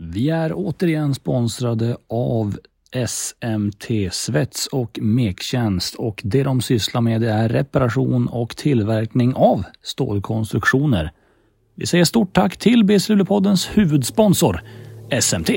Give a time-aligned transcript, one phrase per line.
[0.00, 2.58] Vi är återigen sponsrade av
[3.06, 11.12] SMT Svets och Mektjänst och det de sysslar med är reparation och tillverkning av stålkonstruktioner.
[11.74, 14.60] Vi säger stort tack till BC Luleåpoddens huvudsponsor
[15.20, 15.50] SMT.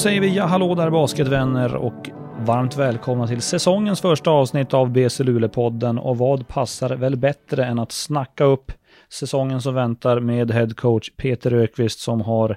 [0.00, 5.24] Säger vi ja hallå där basketvänner och varmt välkomna till säsongens första avsnitt av BC
[5.24, 8.72] Luleå-podden och vad passar väl bättre än att snacka upp
[9.12, 12.56] säsongen som väntar med headcoach Peter Ökvist som har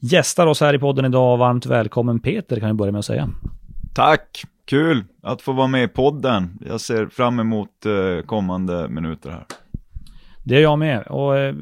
[0.00, 1.36] gästar oss här i podden idag.
[1.36, 3.28] Varmt välkommen Peter kan vi börja med att säga.
[3.94, 6.58] Tack, kul att få vara med i podden.
[6.68, 9.44] Jag ser fram emot eh, kommande minuter här.
[10.44, 11.54] Det är jag med och eh,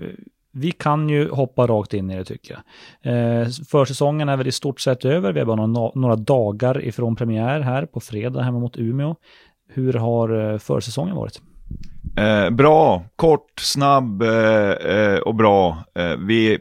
[0.53, 2.62] vi kan ju hoppa rakt in i det tycker
[3.03, 3.41] jag.
[3.43, 5.33] Eh, försäsongen är väl i stort sett över.
[5.33, 9.15] Vi har bara några, några dagar ifrån premiär här på fredag hemma mot Umeå.
[9.69, 11.41] Hur har eh, försäsongen varit?
[12.17, 15.84] Eh, bra, kort, snabb eh, eh och bra.
[15.95, 16.59] Eh, vi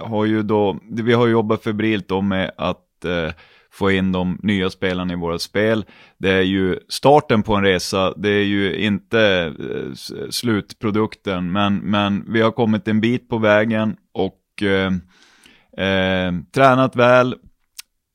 [0.00, 3.32] har ju då, vi har jobbat febrilt då med att eh,
[3.72, 5.84] få in de nya spelarna i våra spel.
[6.18, 9.92] Det är ju starten på en resa, det är ju inte eh,
[10.30, 14.92] slutprodukten, men, men vi har kommit en bit på vägen och eh,
[15.86, 17.34] eh, tränat väl,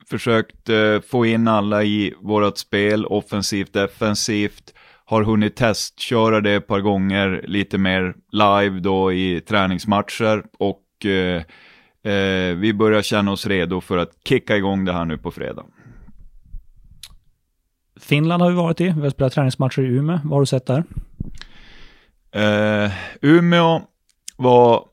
[0.09, 4.73] försökt eh, få in alla i vårt spel, offensivt, defensivt,
[5.05, 11.43] har hunnit testköra det ett par gånger lite mer live då i träningsmatcher och eh,
[12.07, 15.65] Eh, vi börjar känna oss redo för att kicka igång det här nu på fredag.
[17.99, 20.19] Finland har vi varit i, vi har spelat träningsmatcher i Umeå.
[20.23, 20.83] Vad har du sett där?
[22.31, 22.91] Eh,
[23.21, 23.81] Umeå
[24.37, 24.85] var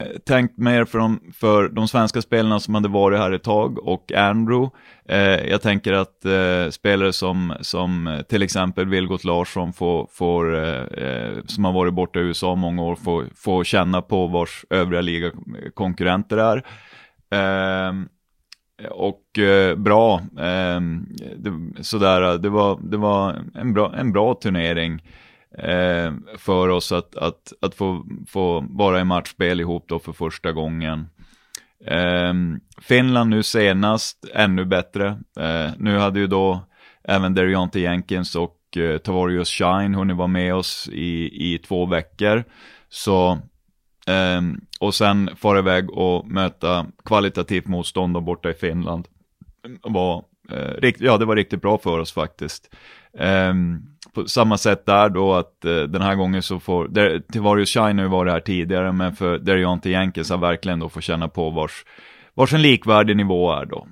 [0.00, 3.88] Eh, tänkt mer för de, för de svenska spelarna som hade varit här ett tag
[3.88, 4.70] och Andrew.
[5.08, 10.54] Eh, jag tänker att eh, spelare som, som eh, till exempel Vilgot Larsson får, får
[10.54, 14.64] eh, eh som har varit borta i USA många år får, får känna på vars
[14.70, 16.64] övriga ligakonkurrenter är.
[17.30, 18.08] Ehm,
[18.90, 25.02] och eh, bra, ehm, det, sådär, det var, det var en, bra, en bra turnering
[25.58, 30.52] eh, för oss att, att, att få, få vara i matchspel ihop då för första
[30.52, 31.08] gången.
[31.86, 32.34] Eh,
[32.80, 35.06] Finland nu senast, ännu bättre.
[35.40, 36.60] Eh, nu hade ju då
[37.04, 42.44] även Derionte Jenkins och eh, Tavorius Shine hunnit vara med oss i, i två veckor.
[42.88, 43.32] Så,
[44.06, 44.40] eh,
[44.80, 49.08] och sen fara iväg och möta kvalitativt motstånd borta i Finland.
[49.82, 52.74] Var, eh, ja, det var riktigt bra för oss faktiskt.
[53.12, 57.98] Um, på samma sätt där då att uh, den här gången så får, där, Shine
[57.98, 61.50] har ju varit här tidigare, men för Derionte Jenkins har verkligen då fått känna på
[61.50, 61.84] vars,
[62.34, 63.86] vars en likvärdig nivå är då.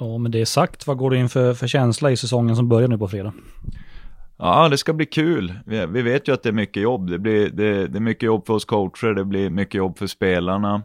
[0.00, 2.68] Ja, men det är sagt, vad går du in för, för känsla i säsongen som
[2.68, 3.32] börjar nu på fredag?
[4.38, 5.58] Ja, det ska bli kul.
[5.66, 7.10] Vi, vi vet ju att det är mycket jobb.
[7.10, 10.06] Det, blir, det, det, är mycket jobb för oss coacher, det blir mycket jobb för
[10.06, 10.82] spelarna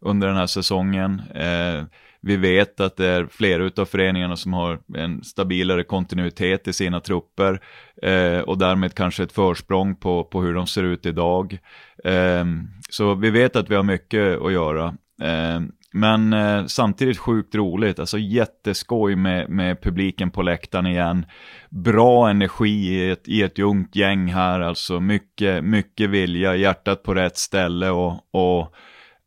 [0.00, 1.22] under den här säsongen.
[1.34, 1.84] Eh,
[2.22, 7.00] vi vet att det är flera av föreningarna som har en stabilare kontinuitet i sina
[7.00, 7.60] trupper
[8.02, 11.58] eh, och därmed kanske ett försprång på, på hur de ser ut idag.
[12.04, 12.44] Eh,
[12.90, 14.94] så vi vet att vi har mycket att göra.
[15.22, 15.60] Eh,
[15.92, 21.26] men eh, samtidigt sjukt roligt, alltså jätteskoj med, med publiken på läktaren igen.
[21.70, 27.14] Bra energi i ett, i ett ungt gäng här, alltså mycket, mycket vilja, hjärtat på
[27.14, 28.74] rätt ställe och, och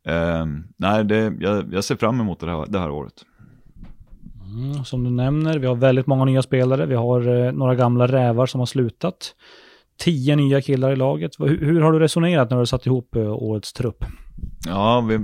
[0.06, 3.24] Eh, nej, det, jag, jag, ser fram emot det här, det här året.
[4.54, 6.86] Mm, som du nämner, vi har väldigt många nya spelare.
[6.86, 9.34] Vi har eh, några gamla rävar som har slutat.
[9.98, 11.32] Tio nya killar i laget.
[11.38, 14.04] Hur, hur har du resonerat när du satt ihop eh, årets trupp?
[14.66, 15.18] Ja, vi,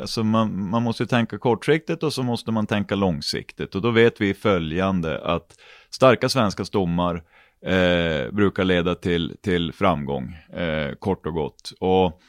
[0.00, 3.74] alltså man, man måste ju tänka kortsiktigt och så måste man tänka långsiktigt.
[3.74, 5.56] Och då vet vi följande att
[5.90, 7.22] starka svenska stommar
[7.66, 11.72] eh, brukar leda till, till framgång, eh, kort och gott.
[11.80, 12.20] Och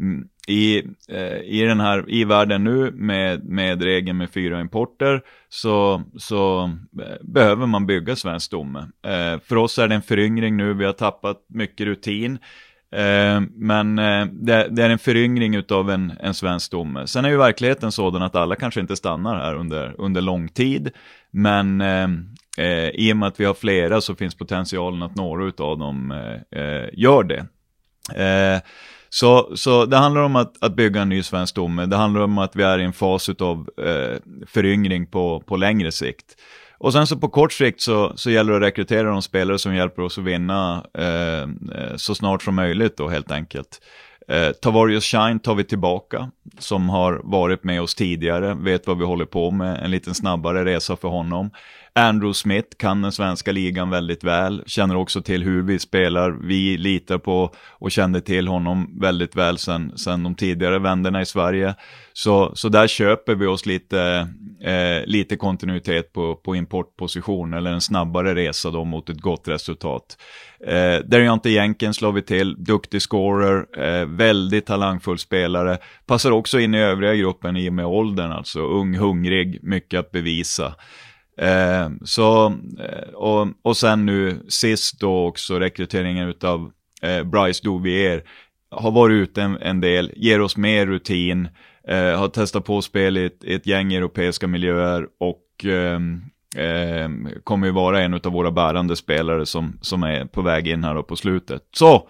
[0.00, 0.24] Mm.
[0.48, 0.78] i,
[1.08, 6.62] eh, i den här i världen nu med, med regeln med fyra importer så, så
[7.02, 8.78] eh, behöver man bygga svensk stomme.
[9.06, 12.38] Eh, för oss är det en föryngring nu, vi har tappat mycket rutin.
[12.92, 17.06] Eh, men eh, det, det, är en föryngring utav en, en svensk stomme.
[17.06, 20.90] Sen är ju verkligheten sådan att alla kanske inte stannar här under, under lång tid.
[21.30, 25.78] Men eh, i och med att vi har flera så finns potentialen att några utav
[25.78, 26.14] dem
[26.92, 27.46] gör det.
[29.14, 31.86] Så, så det handlar om att, att bygga en ny svensk stomme.
[31.86, 35.92] Det handlar om att vi är i en fas av eh, föryngring på, på längre
[35.92, 36.26] sikt.
[36.78, 39.74] Och sen så på kort sikt så, så gäller det att rekrytera de spelare som
[39.74, 43.80] hjälper oss att vinna eh, eh så snart som möjligt då helt enkelt.
[44.28, 49.04] Eh, Tavarius Shine tar vi tillbaka, som har varit med oss tidigare, vet vad vi
[49.04, 51.50] håller på med, en liten snabbare resa för honom.
[51.94, 56.30] Andrew Smith kan den svenska ligan väldigt väl, känner också till hur vi spelar.
[56.30, 61.26] Vi litar på och kände till honom väldigt väl sen, sen de tidigare vänderna i
[61.26, 61.74] Sverige.
[62.12, 64.28] Så, så där köper vi oss lite,
[64.62, 70.18] eh, lite kontinuitet på, på importposition eller en snabbare resa då mot ett gott resultat.
[70.66, 75.78] Eh, Deriante Jenkins slår vi till, duktig scorer, eh, väldigt talangfull spelare.
[76.06, 80.10] Passar också in i övriga gruppen i och med åldern, alltså ung, hungrig, mycket att
[80.10, 80.74] bevisa.
[81.38, 82.46] Eh, så,
[82.78, 86.70] eh, och, och sen nu sist då också rekryteringen utav
[87.02, 88.24] eh, Bryce Douvier
[88.70, 91.48] har varit ute en, en, del, ger oss mer rutin,
[91.88, 96.00] eh, har testat på spel i ett, ett gäng europeiska miljöer och eh,
[96.64, 97.10] eh,
[97.44, 100.94] kommer ju vara en av våra bärande spelare som, som är på väg in här
[100.94, 101.62] då på slutet.
[101.74, 102.08] Så,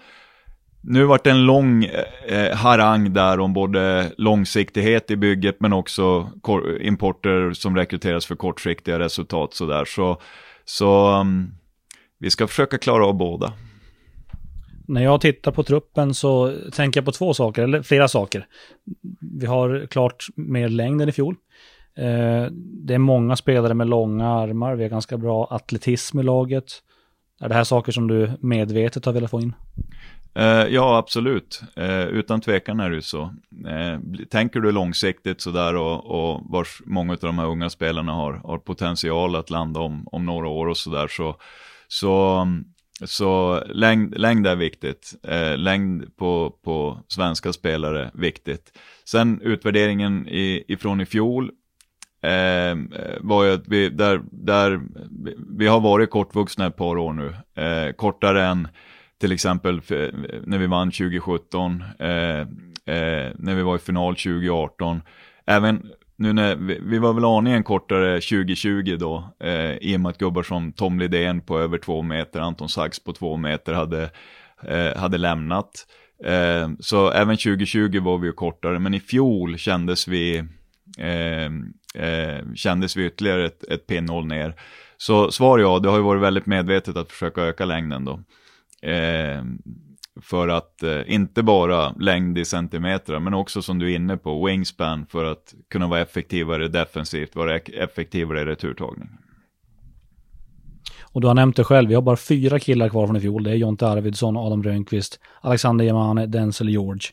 [0.83, 5.73] nu vart det en lång eh, eh, harang där om både långsiktighet i bygget men
[5.73, 6.31] också
[6.81, 9.85] importer som rekryteras för kortsiktiga resultat sådär.
[9.85, 10.21] Så,
[10.65, 11.55] så um,
[12.19, 13.53] vi ska försöka klara av båda.
[14.87, 18.47] När jag tittar på truppen så tänker jag på två saker, eller flera saker.
[19.21, 21.37] Vi har klart mer längd än i fjol.
[21.97, 22.47] Eh,
[22.85, 26.65] det är många spelare med långa armar, vi har ganska bra atletism i laget.
[27.41, 29.55] Är det här saker som du medvetet har velat få in?
[30.35, 31.63] Eh, ja, absolut.
[31.77, 33.23] Eh, utan tvekan är det ju så.
[33.69, 38.33] Eh, tänker du långsiktigt sådär och, och vars många av de här unga spelarna har,
[38.33, 41.37] har potential att landa om, om några år och sådär så,
[41.89, 42.47] så,
[43.05, 45.15] så längd, längd är viktigt.
[45.57, 48.79] längd på, på svenska spelare viktigt.
[49.05, 51.51] Sen utvärderingen i, ifrån i fjol
[52.23, 52.77] eh,
[53.21, 54.81] var ju att vi, där, där,
[55.59, 57.63] vi har varit kortvuxna ett par år nu.
[57.63, 58.69] Eh, kortare än
[59.23, 60.09] till exempel eh,
[60.45, 65.03] när vi vann 2017, eh, eh, när vi var i final 2018.
[65.47, 70.11] Även nu när vi, vi var väl aningen kortare 2020 då, eh, i och med
[70.11, 74.11] att gubbar som Tom Lidén på över två meter, Anton Sachs på två meter hade,
[74.63, 75.87] eh, hade lämnat.
[76.25, 80.39] Eh, så även 2020 var vi ju kortare, men i fjol kändes vi
[80.99, 81.45] eh,
[82.05, 84.55] eh, kändes vi ytterligare ett, ett pinnhål ner.
[84.97, 88.21] Så svar ja, det har ju varit väldigt medvetet att försöka öka längden då.
[88.83, 89.45] Eh,
[90.21, 94.47] för att eh, inte bara längd i centimeter, men också som du är inne på,
[94.47, 99.09] wingspan för att kunna vara effektivare defensivt, vara effektivare i returtagning.
[101.03, 103.43] Och du har nämnt det själv, vi har bara fyra killar kvar från i fjol.
[103.43, 107.09] Det är Jonte Arvidsson, Adam Rönnqvist, Alexander Gemane, Denzel George.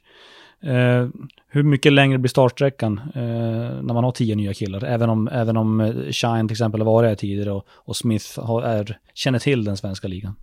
[0.62, 1.08] Eh,
[1.48, 3.22] hur mycket längre blir startsträckan eh,
[3.82, 4.84] när man har tio nya killar?
[4.84, 8.40] Även om, även om eh, Shine till exempel har varit här tidigare och, och Smith
[8.40, 10.36] har, är, känner till den svenska ligan.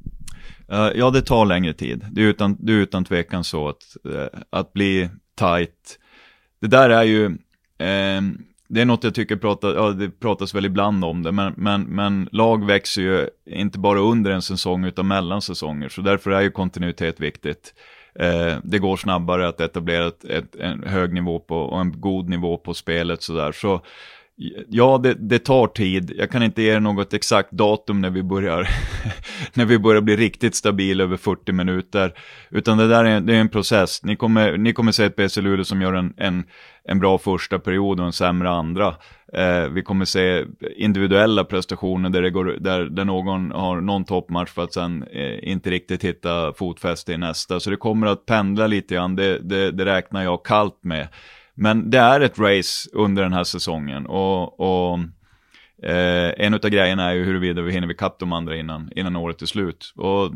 [0.72, 2.06] Uh, ja, det tar längre tid.
[2.10, 5.08] Det är utan, det är utan tvekan så att, uh, att bli
[5.38, 5.98] tight.
[6.60, 7.36] Det där är ju, uh,
[8.68, 11.82] det är något jag tycker pratar, ja, det pratas väl ibland om det, men, men,
[11.82, 16.40] men lag växer ju inte bara under en säsong utan mellan säsonger, så därför är
[16.40, 17.74] ju kontinuitet viktigt.
[18.62, 22.56] Det går snabbare att etablera ett, ett, en hög nivå på, och en god nivå
[22.56, 23.52] på spelet sådär.
[23.52, 23.82] Så
[24.68, 26.12] ja, det, det, tar tid.
[26.16, 28.68] Jag kan inte ge er något exakt datum när vi börjar,
[29.54, 32.12] när vi börjar bli riktigt stabil över 40 minuter.
[32.50, 34.02] Utan det där är, det är en process.
[34.02, 36.44] Ni kommer, ni kommer se ett BC Luleå som gör en, en,
[36.84, 38.94] en bra första period och en sämre andra.
[39.32, 40.44] Eh, vi kommer se
[40.76, 45.48] individuella prestationer där, det går, där, där någon har någon toppmatch för att sen eh,
[45.48, 47.60] inte riktigt hitta fotfäste i nästa.
[47.60, 51.08] Så det kommer att pendla lite grann, det, det, det räknar jag kallt med.
[51.56, 54.98] Men det är ett race under den här säsongen och, och
[55.82, 59.42] eh, en av grejerna är ju huruvida vi hinner ikapp de andra innan, innan året
[59.42, 59.92] är slut.
[59.96, 60.32] Och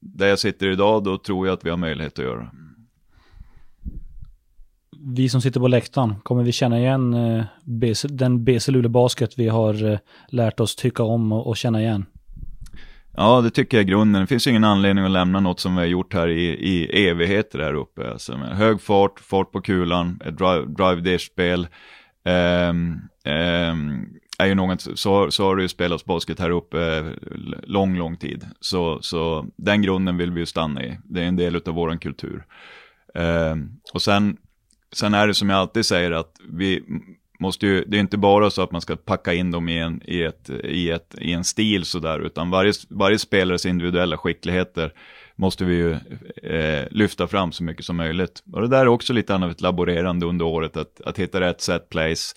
[0.00, 2.50] där jag sitter idag, då tror jag att vi har möjlighet att göra
[5.08, 9.38] vi som sitter på läktaren, kommer vi känna igen eh, BC, den BC Luleå Basket
[9.38, 12.06] vi har eh, lärt oss tycka om och, och, känna igen?
[13.18, 14.20] Ja, det tycker jag är grunden.
[14.20, 17.58] Det finns ingen anledning att lämna något som vi har gjort här i, i evigheter
[17.58, 18.10] här uppe.
[18.10, 21.60] Alltså med hög fart, fart på kulan, ett drive, drive dish-spel.
[22.24, 24.06] Um, ehm, um, ehm,
[24.38, 27.04] är ju något, så, så har det ju spelats basket här uppe
[27.62, 28.46] lång, lång tid.
[28.60, 30.98] Så, så den grunden vill vi ju stanna i.
[31.04, 32.44] Det är en del av vår kultur.
[33.14, 34.36] Um, och sen,
[34.92, 36.82] sen är det som jag alltid säger att vi
[37.38, 40.00] måste ju, det är inte bara så att man ska packa in dem i en,
[40.04, 44.92] i ett, i ett, i en stil sådär, utan varje, varje spelares individuella skickligheter
[45.36, 45.92] måste vi ju
[46.50, 48.42] eh, lyfta fram så mycket som möjligt.
[48.52, 51.60] Och det där är också lite av ett laborerande under året, att, att hitta rätt
[51.60, 52.34] set place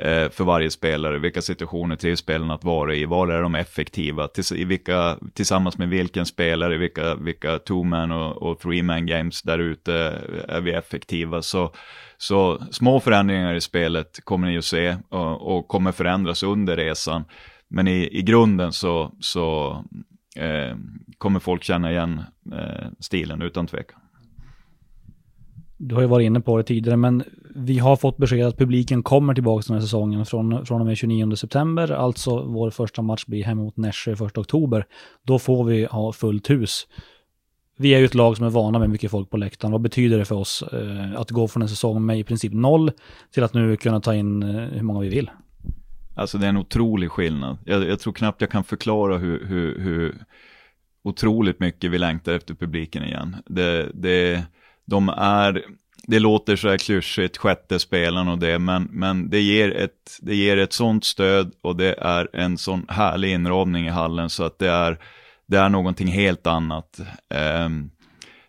[0.00, 1.18] eh, för varje spelare.
[1.18, 3.04] Vilka situationer trivs spelarna att vara i?
[3.04, 4.28] Var är de effektiva?
[4.28, 9.58] Tills, i vilka, tillsammans med vilken spelare, vilka, vilka two-man och, och three-man games där
[9.58, 11.42] ute eh, är vi effektiva?
[11.42, 11.72] Så,
[12.28, 17.24] så små förändringar i spelet kommer ni att se och, och kommer förändras under resan.
[17.68, 19.70] Men i, i grunden så, så
[20.36, 20.76] eh,
[21.18, 24.00] kommer folk känna igen eh, stilen utan tvekan.
[25.76, 29.02] Du har ju varit inne på det tidigare, men vi har fått besked att publiken
[29.02, 33.24] kommer tillbaka den här säsongen från, från och med 29 september, alltså vår första match
[33.26, 34.86] blir hemma mot Nässjö 1 oktober.
[35.22, 36.86] Då får vi ha fullt hus.
[37.76, 39.72] Vi är ju ett lag som är vana med mycket folk på läktaren.
[39.72, 42.92] Vad betyder det för oss eh, att gå från en säsong med i princip noll
[43.34, 45.30] till att nu kunna ta in eh, hur många vi vill?
[46.14, 47.58] Alltså det är en otrolig skillnad.
[47.64, 50.24] Jag, jag tror knappt jag kan förklara hur, hur, hur
[51.04, 53.36] otroligt mycket vi längtar efter publiken igen.
[53.46, 54.42] Det, det,
[54.84, 55.64] de är,
[56.06, 60.36] det låter så här klyschigt, sjätte spelaren och det, men, men det, ger ett, det
[60.36, 64.58] ger ett sånt stöd och det är en sån härlig inramning i hallen så att
[64.58, 64.98] det är,
[65.46, 67.00] det är någonting helt annat.
[67.30, 67.90] Ehm,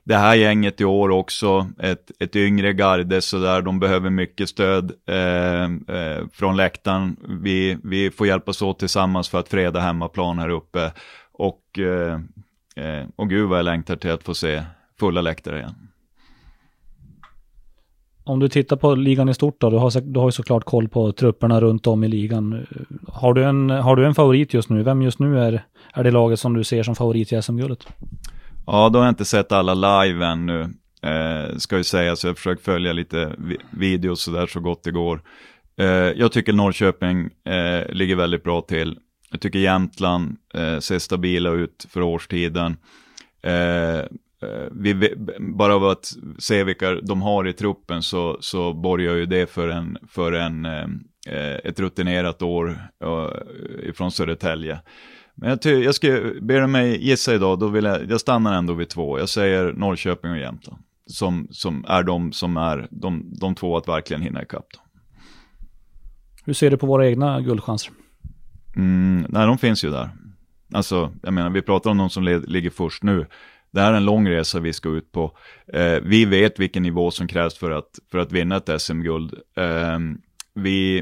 [0.04, 4.92] det här gänget i år också, ett, ett yngre garde sådär, de behöver mycket stöd
[5.08, 7.18] eh, eh, från läktaren.
[7.42, 10.92] Vi, vi får hjälpas åt tillsammans för att freda hemmaplan här uppe.
[11.32, 12.20] Och, eh,
[12.76, 14.64] eh, och gud vad jag längtar till att få se
[15.00, 15.88] fulla läktare igen.
[18.28, 20.88] Om du tittar på ligan i stort då, du har, du har ju såklart koll
[20.88, 22.66] på trupperna runt om i ligan.
[23.08, 24.84] Har du en, har du en favorit just nu?
[24.84, 27.88] Vem just nu är, är det laget som du ser som favorit i SM-guldet?
[28.66, 30.62] Ja, då har jag inte sett alla live ännu.
[31.02, 34.84] Eh, ska ju säga, så jag har försökt följa lite vi videos sådär så gott
[34.84, 35.22] det går.
[35.78, 38.98] Eh, jag tycker Norrköping eh, ligger väldigt bra till.
[39.32, 42.78] Jag tycker Jämtland eh, ser stabila ut för årstiden.
[43.42, 44.06] Eh,
[44.46, 49.16] Eh, eh, vi, bara av att se vilka de har i truppen så, så borgar
[49.16, 50.66] ju det för, en, för en,
[51.64, 52.82] ett rutinerat år
[53.84, 54.82] ifrån Södertälje.
[55.36, 56.08] Men jag, ty- jag ska,
[56.42, 59.20] du mig gissa idag, då vill jag, jag stannar ändå vid två.
[59.20, 60.82] Jag säger Norrköping och Jämtland.
[61.08, 64.66] Som, som är de som är de, de två att verkligen hinna ikapp.
[64.74, 64.80] Då.
[66.46, 67.94] Hur ser du på våra egna guldchanser?
[68.76, 70.10] Mm, nej, de finns ju där.
[70.74, 73.26] Alltså, jag menar, vi pratar om de som ligger först nu.
[73.76, 75.38] Det här är en lång resa vi ska ut på.
[75.74, 79.34] Eh, vi vet vilken nivå som krävs för att, för att vinna ett SM-guld.
[79.58, 80.00] Eh,
[80.54, 80.98] vi,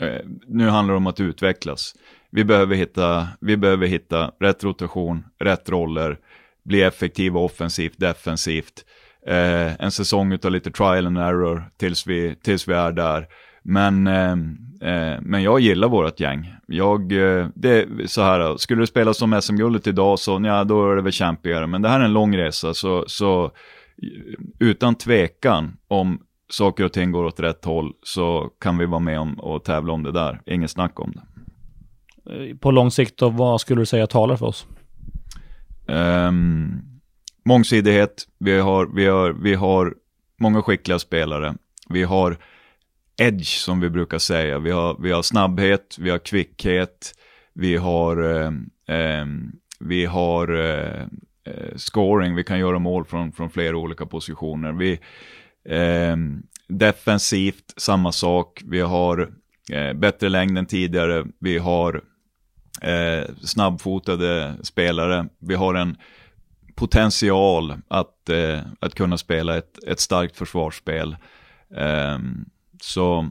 [0.00, 1.94] eh, nu handlar det om att utvecklas
[2.34, 6.18] vi behöver hitta, vi behöver hitta rätt rotation, rätt roller,
[6.64, 8.84] bli effektiva offensivt, defensivt.
[9.26, 13.26] Eh, en säsong av lite trial and error tills vi, tills vi är där.
[13.64, 14.32] Men, eh,
[14.90, 16.54] eh, men jag gillar vårt gäng.
[16.66, 20.96] Jag, eh, det så här, skulle det spelas som SM-guldet idag så ja, då är
[20.96, 21.66] det väl kämpigare.
[21.66, 23.50] Men det här är en lång resa så, så
[24.58, 26.18] utan tvekan om
[26.50, 29.92] saker och ting går åt rätt håll så kan vi vara med om och tävla
[29.92, 30.40] om det där.
[30.46, 31.22] Inget snack om det.
[32.34, 34.66] Eh, på lång sikt, då, vad skulle du säga talar för oss?
[35.86, 36.82] Um,
[37.44, 39.94] mångsidighet, vi har, vi, har, vi har
[40.40, 41.54] många skickliga spelare.
[41.88, 42.36] Vi har
[43.16, 44.58] edge som vi brukar säga.
[44.58, 47.14] Vi har, vi har snabbhet, vi har kvickhet,
[47.54, 48.50] vi har, eh,
[48.96, 49.26] eh
[49.80, 51.02] vi har eh,
[51.46, 54.72] eh, scoring, vi kan göra mål från, från flera olika positioner.
[54.72, 54.92] Vi,
[55.68, 56.16] eh,
[56.68, 58.62] defensivt, samma sak.
[58.64, 59.30] Vi har
[59.72, 61.24] eh, bättre längd än tidigare.
[61.40, 62.02] Vi har
[62.82, 65.28] eh, snabbfotade spelare.
[65.38, 65.96] Vi har en
[66.74, 71.16] potential att, eh, att kunna spela ett, ett starkt försvarsspel.
[71.76, 72.18] Eh,
[72.80, 73.28] så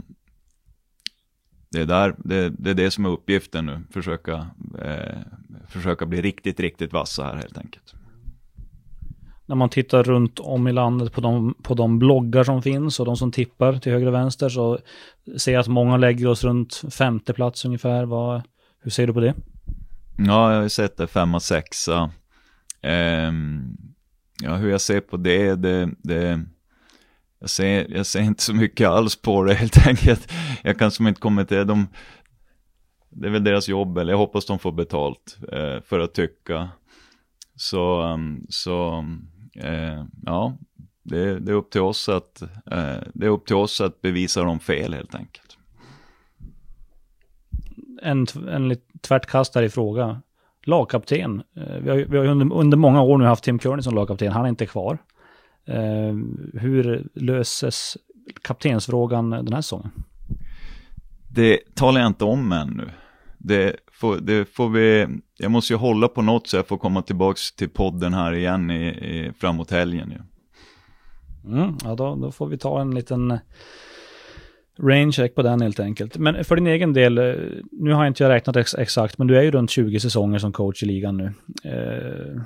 [1.73, 4.47] det är, där, det, det, är det som är uppgiften nu, försöka,
[4.81, 5.19] eh,
[5.67, 7.93] försöka bli riktigt, riktigt vassa här helt enkelt.
[9.45, 13.05] När man tittar runt om i landet på de, på de bloggar som finns och
[13.05, 14.79] de som tippar till höger och vänster så
[15.37, 18.05] ser jag att många lägger oss runt femte plats ungefär.
[18.05, 18.41] Vad,
[18.79, 19.33] hur ser du på det?
[20.17, 22.11] Ja, jag har ju sett det, femma, sexa.
[22.83, 23.77] Um,
[24.41, 26.45] ja, hur jag ser på det, det, det
[27.43, 30.31] jag, ser, jag ser inte så mycket alls på det helt enkelt.
[30.63, 31.87] Jag kan som inte kommentera, de,
[33.09, 36.69] det är väl deras jobb, eller jag hoppas de får betalt eh, för att tycka.
[37.55, 39.05] Så, ehm, så
[39.55, 40.57] eh, ja,
[41.03, 44.43] det, det, är upp till oss att, eh, det är upp till oss att bevisa
[44.43, 45.57] dem fel helt enkelt
[48.03, 50.21] en, en tvärtkastare i fråga.
[50.65, 51.43] Lagkapten.
[51.57, 54.31] Eh, vi har, vi har under, under, många år nu haft Tim Kearney som lagkapten.
[54.31, 54.97] Han är inte kvar.
[55.65, 56.13] Eh,
[56.53, 57.97] hur löses
[58.41, 59.91] kaptensfrågan den här säsongen?
[61.29, 62.89] Det talar jag inte om ännu.
[63.37, 67.01] Det får, det får vi, jag måste ju hålla på något så jag får komma
[67.01, 70.13] tillbaka till podden här igen i, i, framåt helgen.
[70.17, 70.23] Ja.
[71.49, 73.39] Mm, ja, då, då får vi ta en liten
[74.79, 76.17] range check på den helt enkelt.
[76.17, 77.33] Men för din egen del, eh,
[77.71, 80.51] nu har jag inte räknat ex exakt, men du är ju runt 20 säsonger som
[80.51, 81.33] coach i ligan nu.
[81.63, 82.41] Eh,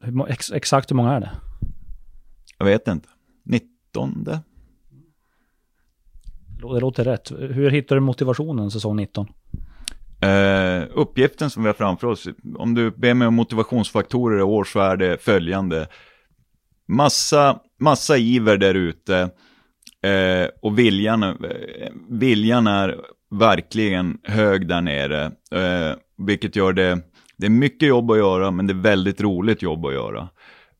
[0.00, 1.30] hur, ex exakt hur många är det?
[2.58, 3.08] Jag vet inte.
[3.44, 4.24] 19?
[4.24, 4.40] Det
[6.80, 7.30] låter rätt.
[7.30, 9.26] Hur hittar du motivationen säsong 19?
[10.24, 14.64] Uh, uppgiften som vi har framför oss, om du ber mig om motivationsfaktorer i år
[14.64, 15.86] så är det följande.
[16.88, 19.22] Massa, massa iver där ute
[20.06, 21.34] uh, och viljan, uh,
[22.08, 23.00] viljan är
[23.30, 25.32] verkligen hög där nere.
[26.26, 27.00] vilket gör det,
[27.36, 30.28] det är mycket jobb att göra men det är väldigt roligt jobb att göra.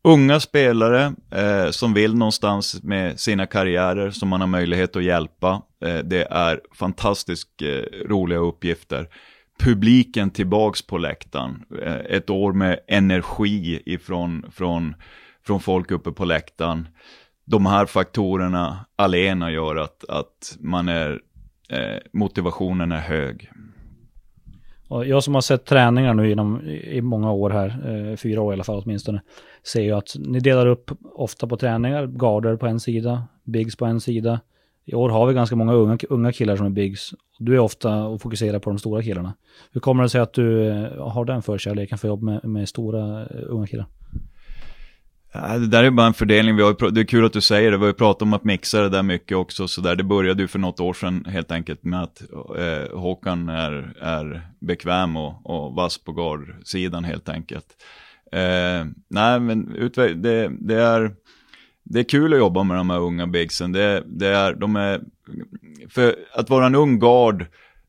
[0.04, 5.62] Unga spelare eh, som vill någonstans med sina karriärer som man har möjlighet att hjälpa.
[5.84, 9.08] Eh, det är fantastiskt eh, roliga uppgifter
[9.58, 11.64] publiken tillbaks på läktaren.
[11.82, 14.94] Eh, ett år med energi ifrån från,
[15.46, 16.88] från folk uppe på läktaren.
[17.44, 21.20] De här faktorerna alena gör att, att man är,
[21.68, 23.50] eh, motivationen är hög
[24.88, 27.68] jag som har sett träningar nu inom, i många år här,
[28.10, 29.22] eh, fyra år i alla fall åtminstone,
[29.62, 33.84] ser ju att ni delar upp ofta på träningar, garder på en sida, bigs på
[33.84, 34.40] en sida.
[34.84, 38.04] I år har vi ganska många unga, unga killar som är bigs du är ofta
[38.04, 39.34] och fokuserar på de stora killarna.
[39.72, 43.22] Hur kommer det sig att du eh, har den förkärleken för jobb med, med stora
[43.22, 43.86] eh, unga killar?
[45.32, 47.70] Ja, det där är bara en fördelning, vi har, det är kul att du säger
[47.70, 49.96] det, vi har ju pratat om att mixa det där mycket också, så där.
[49.96, 52.22] det började ju för något år sedan helt enkelt med att
[52.58, 57.66] eh, Håkan är, är bekväm och, och vass på guardsidan helt enkelt.
[58.32, 61.14] Eh, nej, men det, det, är,
[61.82, 65.00] det är kul att jobba med de här unga bigsen, det, det är, de är
[65.88, 67.46] för att vara en ung gard,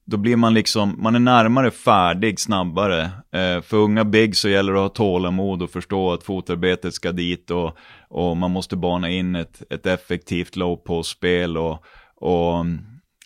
[0.09, 3.01] då blir man liksom, man är närmare färdig snabbare.
[3.31, 7.11] Eh, för unga big så gäller det att ha tålamod och förstå att fotarbetet ska
[7.11, 7.77] dit och,
[8.09, 11.83] och man måste bana in ett, ett effektivt low post-spel och,
[12.15, 12.65] och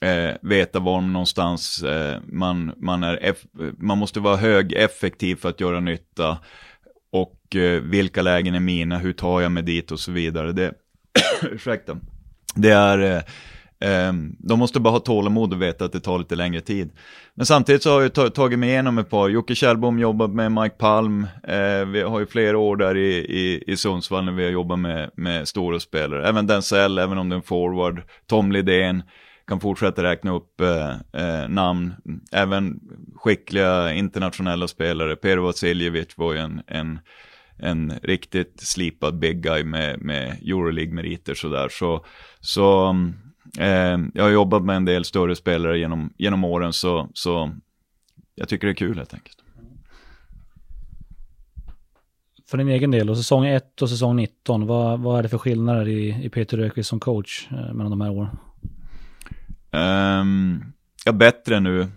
[0.08, 3.36] eh, veta var någonstans eh, man, man är,
[3.84, 6.38] man måste vara hög effektiv för att göra nytta.
[7.12, 10.52] Och eh, vilka lägen är mina, hur tar jag mig dit och så vidare.
[10.52, 10.74] Det,
[11.52, 11.98] ursäkta.
[12.56, 13.24] Det är, eh,
[13.84, 16.91] Ehm, de måste bara ha tålamod och veta att det tar lite längre tid.
[17.36, 19.30] Men samtidigt så har jag tagit mig igenom ett par.
[19.30, 21.28] Jocke Kjellbom jobbat med Mike Palm.
[21.48, 24.80] Ehm, vi har ju flera år där i, i, i Sundsvall när vi har jobbat
[24.80, 26.28] med, med stora spelare.
[26.28, 28.02] Även Denzel, även om det är en forward.
[28.28, 29.04] Tom Lidén
[29.48, 31.93] kan fortsätta räkna upp eh, eh, namn.
[32.32, 32.80] Även
[33.15, 35.15] skickliga internationella spelare.
[35.15, 37.00] Per Vasiljevic var ju en, en,
[37.60, 41.69] en riktigt slipad big guy med, med Euroleague-meriter sådär.
[41.69, 42.06] Så,
[42.39, 43.13] så mm,
[43.60, 47.52] Eh, jag har jobbat med en del större spelare genom, genom åren så, så
[48.36, 49.38] jag tycker det är kul helt enkelt.
[52.50, 55.38] För din egen del, och säsong 1 och säsong 19, vad, vad är det för
[55.38, 58.38] skillnader i, i Peter Rökvist som coach eh, mellan de här åren?
[59.72, 60.74] Um,
[61.06, 61.88] ja, bättre nu.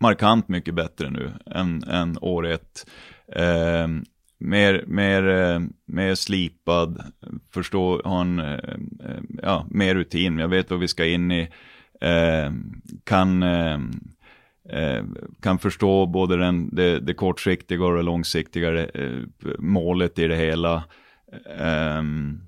[0.00, 2.86] Markant mycket bättre nu än, än år 1.
[3.26, 4.04] Um,
[4.44, 7.02] mer, mer, eh, mer slipad,
[7.50, 8.58] förstå, ha en, eh,
[9.04, 10.38] eh, ja, mer rutin.
[10.38, 11.48] Jag vet vad vi ska in i,
[13.04, 13.44] kan,
[15.40, 18.88] kan förstå både den, det, det kortsiktiga och det långsiktiga
[19.58, 20.84] målet i det hela.
[21.58, 22.40] Ehm,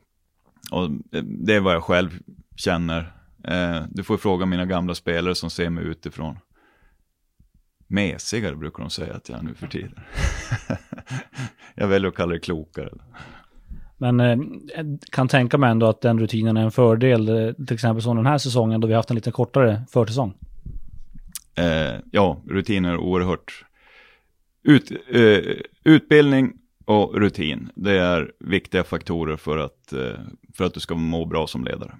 [0.72, 0.90] och
[1.22, 2.10] det är vad jag själv
[2.56, 3.12] känner.
[3.88, 6.38] Du får fråga mina gamla spelare som ser mig utifrån
[7.86, 10.00] mesigare brukar de säga att jag är nu för tiden.
[11.74, 12.90] jag väljer att kalla det klokare.
[13.96, 14.36] Men eh,
[15.10, 18.26] kan tänka mig ändå att den rutinen är en fördel, eh, till exempel som den
[18.26, 20.34] här säsongen då vi haft en lite kortare försäsong.
[21.54, 23.64] Eh, ja, rutiner är oerhört.
[24.62, 26.52] Ut, eh, utbildning
[26.84, 30.20] och rutin, det är viktiga faktorer för att, eh,
[30.54, 31.92] för att du ska må bra som ledare.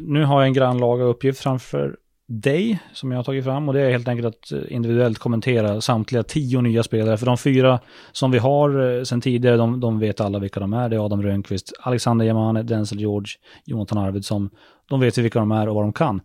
[0.00, 1.96] Nu har jag en grannlaga uppgift framför
[2.40, 5.80] dig som jag har tagit fram och det är helt enkelt att eh, individuellt kommentera
[5.80, 7.16] samtliga tio nya spelare.
[7.16, 7.80] För de fyra
[8.12, 10.88] som vi har eh, sen sedan tidigare, de, de vet alla vilka de är.
[10.88, 13.32] Det är Adam Rönnqvist, Alexander Jamane, Denzel George,
[13.64, 14.50] Jonathan Arvidsson.
[14.88, 16.20] De vet vilka de är och vad de kan.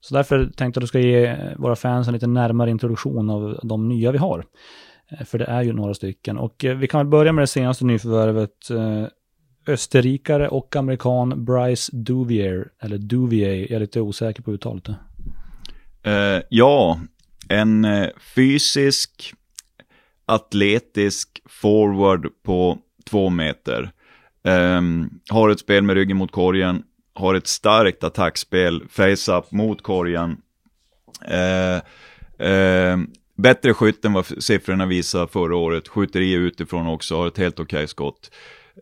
[0.00, 3.30] Så därför tänkte jag att du ska ge eh, våra fans en lite närmare introduktion
[3.30, 4.44] av de nya vi har.
[5.24, 6.38] För det är ju några stycken.
[6.38, 8.50] Och vi kan väl börja med det senaste nyförvärvet.
[9.66, 14.88] Österrikare och amerikan Bryce Duvier, eller Duvier, jag är lite osäker på uttalet.
[16.06, 17.00] Uh, ja,
[17.48, 19.34] en uh, fysisk,
[20.26, 23.90] atletisk forward på två meter.
[24.42, 26.82] Um, har ett spel med ryggen mot korgen,
[27.14, 30.36] har ett starkt attackspel, face-up mot korgen.
[31.30, 31.80] Uh,
[32.46, 32.98] uh,
[33.36, 37.60] bättre skytt än vad siffrorna visar förra året, skjuter i utifrån också, har ett helt
[37.60, 38.30] okej okay skott.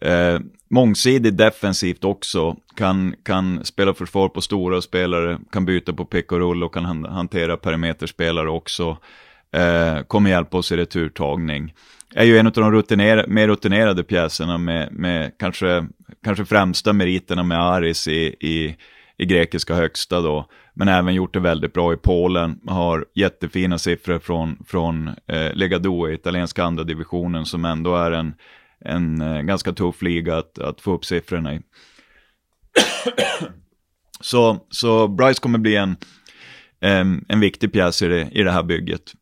[0.00, 6.32] Eh, mångsidig defensivt också, kan, kan spela försvar på stora spelare, kan byta på pick
[6.32, 8.96] och rull och kan hantera perimeterspelare också.
[9.52, 11.74] Eh, kommer hjälpa oss i returtagning.
[12.14, 15.86] Är ju en av de rutiner mer rutinerade pjäserna med, med kanske,
[16.24, 18.76] kanske främsta meriterna med Aris i, i,
[19.16, 20.48] i grekiska högsta då.
[20.74, 26.08] Men även gjort det väldigt bra i Polen, har jättefina siffror från, från eh, Legado
[26.08, 28.34] i italienska andra divisionen som ändå är en
[28.84, 31.60] en eh, ganska tuff liga att, att få upp siffrorna i.
[34.20, 35.96] så, så Bryce kommer bli en,
[36.80, 39.14] en, en viktig pjäs i det, i det här bygget.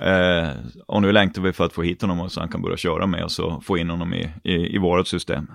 [0.00, 0.50] Eh,
[0.86, 3.24] och nu längtar vi för att få hit honom så han kan börja köra med
[3.24, 5.46] oss och få in honom i, i, i vårt system.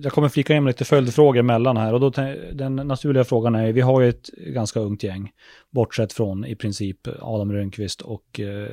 [0.00, 2.10] Jag kommer flika in lite följdfrågor emellan här och då
[2.52, 5.30] den naturliga frågan är, vi har ju ett ganska ungt gäng,
[5.70, 8.68] bortsett från i princip Adam Rönnqvist och eh,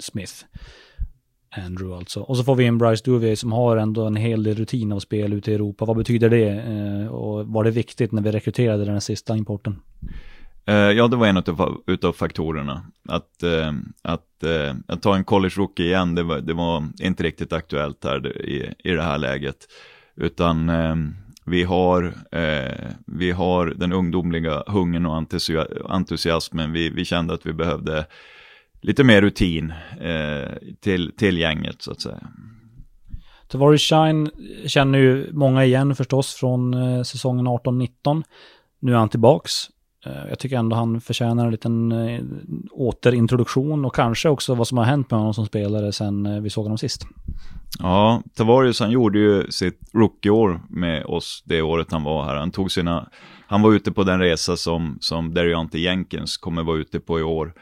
[0.00, 0.32] Smith.
[1.52, 2.20] Andrew alltså.
[2.20, 5.00] Och så får vi in Bryce Duvier som har ändå en hel del rutin av
[5.00, 5.84] spel ute i Europa.
[5.84, 6.48] Vad betyder det?
[6.48, 9.76] Eh, och var det viktigt när vi rekryterade den sista importen?
[10.66, 12.82] Eh, ja, det var en av, utav faktorerna.
[13.08, 14.44] Att, eh, att,
[14.86, 18.74] att ta en college rookie igen, det var, det var inte riktigt aktuellt här i,
[18.84, 19.56] i det här läget.
[20.16, 20.70] Utan
[21.44, 25.26] vi, har, eh, vi har den ungdomliga hungern och
[25.88, 26.72] entusiasmen.
[26.72, 28.06] Vi, vi kände att vi behövde
[28.82, 32.20] lite mer rutin eh, till, till gänget så att säga.
[33.48, 34.30] Tavares Shine
[34.66, 38.22] känner ju många igen förstås från eh, säsongen 18-19.
[38.80, 39.52] Nu är han tillbaks.
[40.06, 42.20] Eh, jag tycker ändå han förtjänar en liten eh,
[42.70, 46.50] återintroduktion och kanske också vad som har hänt med honom som spelare sen eh, vi
[46.50, 47.06] såg honom sist.
[47.78, 52.36] Ja, Tavarius han gjorde ju sitt rookieår med oss det året han var här.
[52.36, 53.08] Han tog sina,
[53.46, 57.22] han var ute på den resa som, som Deriante Jenkins kommer vara ute på i
[57.22, 57.54] år.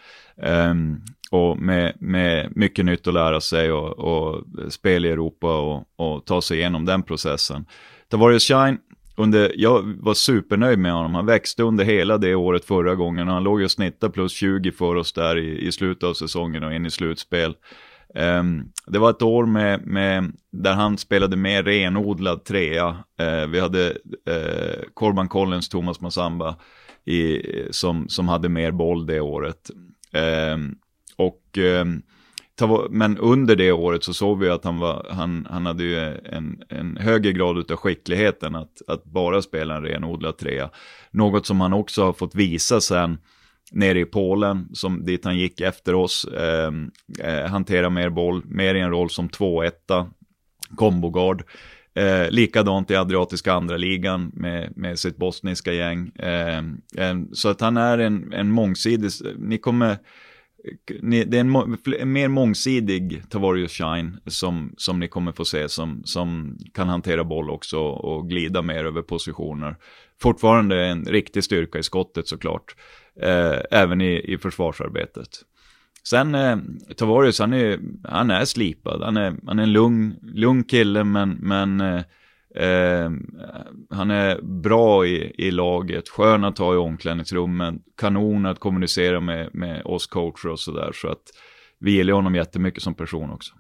[0.42, 1.00] Um,
[1.30, 6.24] och med, med mycket nytt att lära sig och, och spel i Europa och, och,
[6.24, 7.66] ta sig igenom den processen.
[8.08, 8.78] Tavarius Shine,
[9.20, 11.14] under, jag var supernöjd med honom.
[11.14, 14.94] Han växte under hela det året förra gången han låg och snittade plus 20 för
[14.94, 17.54] oss där i, i slutet av säsongen och in i slutspel.
[18.14, 22.88] Um, det var ett år med, med, där han spelade mer renodlad trea.
[23.20, 26.56] Uh, vi hade eh, uh, Corban Collins, Thomas Massamba
[27.04, 29.70] i, som, som hade mer boll det året.
[30.52, 30.78] Um,
[31.16, 32.02] och, um,
[32.90, 36.62] men under det året så såg vi att han, var, han, han hade ju en,
[36.68, 40.70] en högre grad av skickligheten att, att bara spela en renodlad trea.
[41.10, 43.18] Något som han också har fått visa sen
[43.72, 46.72] nere i Polen, som, dit han gick efter oss, eh,
[47.20, 49.70] eh, hantera mer boll, mer i en roll som 2-1,
[50.76, 51.42] kombogard.
[51.94, 56.08] Eh, likadant i Adriatiska andra ligan med, med sitt bosniska gäng.
[56.08, 56.62] Eh,
[57.32, 59.98] så att han är en, en mångsidig, ni kommer,
[61.02, 66.02] det är en, en, mer mångsidig Tavarius Shine som, som ni kommer få se som,
[66.04, 69.76] som kan hantera boll också och glida mer över positioner.
[70.20, 72.76] Fortfarande en riktig styrka i skottet såklart
[73.22, 75.28] eh, även i, i försvarsarbetet.
[76.04, 76.58] Sen eh,
[76.96, 81.30] Tavarius, han är, han är slipad, han är, han är en lugn, lugn kille men,
[81.30, 82.00] men eh,
[82.54, 83.10] eh,
[83.90, 89.50] han är bra i, i laget, skön att ha i omklädningsrummet, kanon att kommunicera med,
[89.52, 90.90] med oss coacher och sådär.
[90.94, 91.22] Så att
[91.78, 93.54] vi gillar honom jättemycket som person också.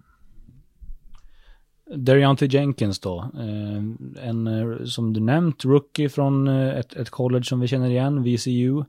[1.96, 7.44] Deriante Jenkins då, eh, en eh, som du nämnt, rookie från eh, ett, ett college
[7.44, 8.84] som vi känner igen, VCU.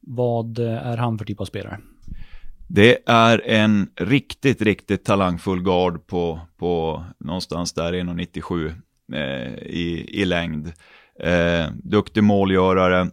[0.00, 1.78] Vad är han för typ av spelare?
[2.68, 8.72] Det är en riktigt, riktigt talangfull gard på, på någonstans där 1,97 eh,
[9.12, 10.72] Eh, i, i längd.
[11.20, 13.10] Eh, duktig målgörare,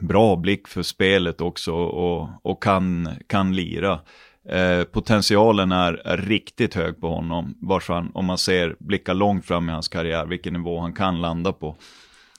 [0.00, 4.00] bra blick för spelet också och, och kan, kan lira.
[4.48, 9.46] Eh, potentialen är, är, riktigt hög på honom, vars han, om man ser, blickar långt
[9.46, 11.76] fram i hans karriär, vilken nivå han kan landa på.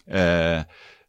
[0.08, 0.62] Eh,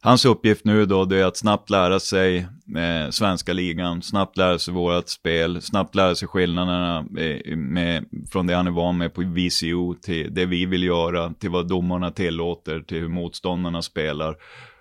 [0.03, 2.37] Hans uppgift nu då det är att snabbt lära sig
[2.77, 8.47] eh, svenska ligan, snabbt lära sig vårt spel, snabbt lära sig skillnaderna eh, med, från
[8.47, 12.11] det han är van med på VCO till det vi vill göra, till vad domarna
[12.11, 14.35] tillåter, till hur motståndarna spelar.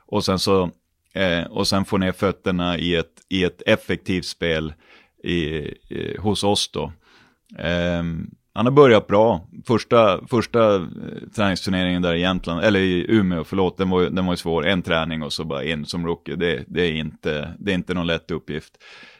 [0.07, 0.71] Och sen så
[1.13, 4.73] eh, och sen få ner fötterna i ett, i ett effektivt spel
[5.25, 6.93] i, i, hos oss då.
[7.59, 8.03] Eh,
[8.55, 10.83] han har börjat bra, första, första eh,
[11.37, 14.67] träningsturneringen där i Jämtland, eller i Umeå, förlåt, den var, den var ju svår.
[14.67, 17.95] En träning och så bara in som rookie, det, det, är, inte, det är inte
[17.95, 18.73] någon lätt uppgift.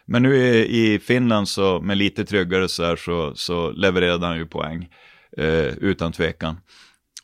[0.07, 4.37] Men nu i, i Finland så med lite tryggare så, här, så, så levererade han
[4.37, 4.89] ju poäng,
[5.37, 6.57] eh, utan tvekan.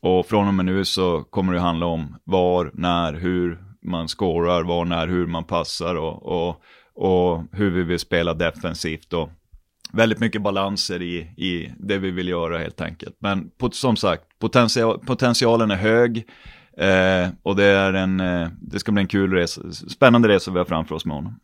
[0.01, 4.63] Och från och med nu så kommer det handla om var, när, hur man scorar,
[4.63, 6.61] var, när, hur man passar och, och,
[6.93, 9.13] och hur vi vill spela defensivt.
[9.13, 9.29] Och
[9.93, 13.15] väldigt mycket balanser i, i det vi vill göra helt enkelt.
[13.19, 16.27] Men på, som sagt, potential, potentialen är hög.
[16.77, 20.57] Eh, och det, är en, eh, det ska bli en kul resa, spännande resa vi
[20.57, 21.39] har framför oss med honom.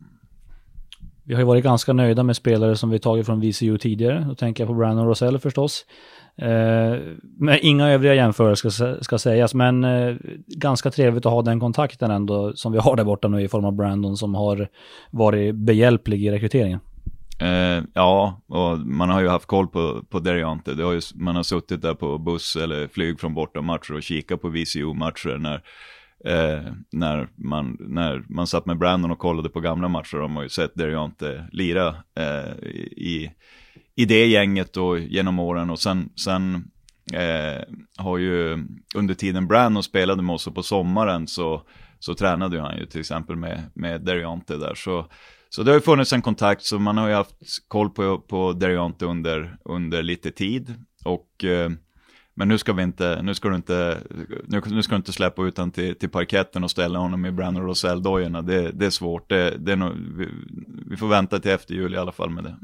[1.26, 4.24] Vi har ju varit ganska nöjda med spelare som vi tagit från VCU tidigare.
[4.28, 5.86] Då tänker jag på Brandon Rosell förstås.
[6.36, 6.98] Eh,
[7.38, 12.10] men inga övriga jämförelser ska, ska sägas, men eh, ganska trevligt att ha den kontakten
[12.10, 14.68] ändå som vi har där borta nu i form av Brandon som har
[15.10, 16.80] varit behjälplig i rekryteringen.
[17.38, 20.74] Eh, ja, och man har ju haft koll på, på Deriante.
[20.74, 24.42] Det har ju, man har suttit där på buss eller flyg från bortamatcher och kikat
[24.42, 25.54] på VCO-matcher när,
[26.24, 30.16] eh, när, man, när man satt med Brandon och kollade på gamla matcher.
[30.16, 32.52] De har ju sett Deriante lira eh,
[32.96, 33.30] i,
[33.96, 35.70] i det gänget och genom åren.
[35.70, 36.70] Och sen, sen
[37.12, 37.62] eh,
[37.96, 41.62] har ju under tiden Brandon spelade med oss på sommaren så,
[41.98, 44.74] så tränade han ju till exempel med, med Deriante där.
[44.74, 45.06] Så
[45.54, 47.34] så det har ju funnits en kontakt, så man har ju haft
[47.68, 50.74] koll på, på Deriante under, under lite tid.
[51.04, 51.70] Och, eh,
[52.34, 53.98] men nu ska vi inte, nu ska du inte,
[54.46, 57.32] nu, nu ska du inte släppa ut honom till, till parketten och ställa honom i
[57.32, 58.42] Brandon Rosell-dojorna.
[58.42, 60.28] Det, det är svårt, det, det är nog, vi,
[60.90, 62.56] vi, får vänta till efter jul i alla fall med det.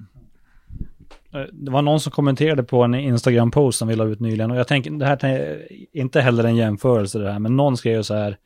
[1.39, 4.57] Eh, det var någon som kommenterade på en Instagram-post som vi la ut nyligen och
[4.57, 8.15] jag tänker, det här är inte heller en jämförelse det här, men någon skrev så
[8.15, 8.37] här,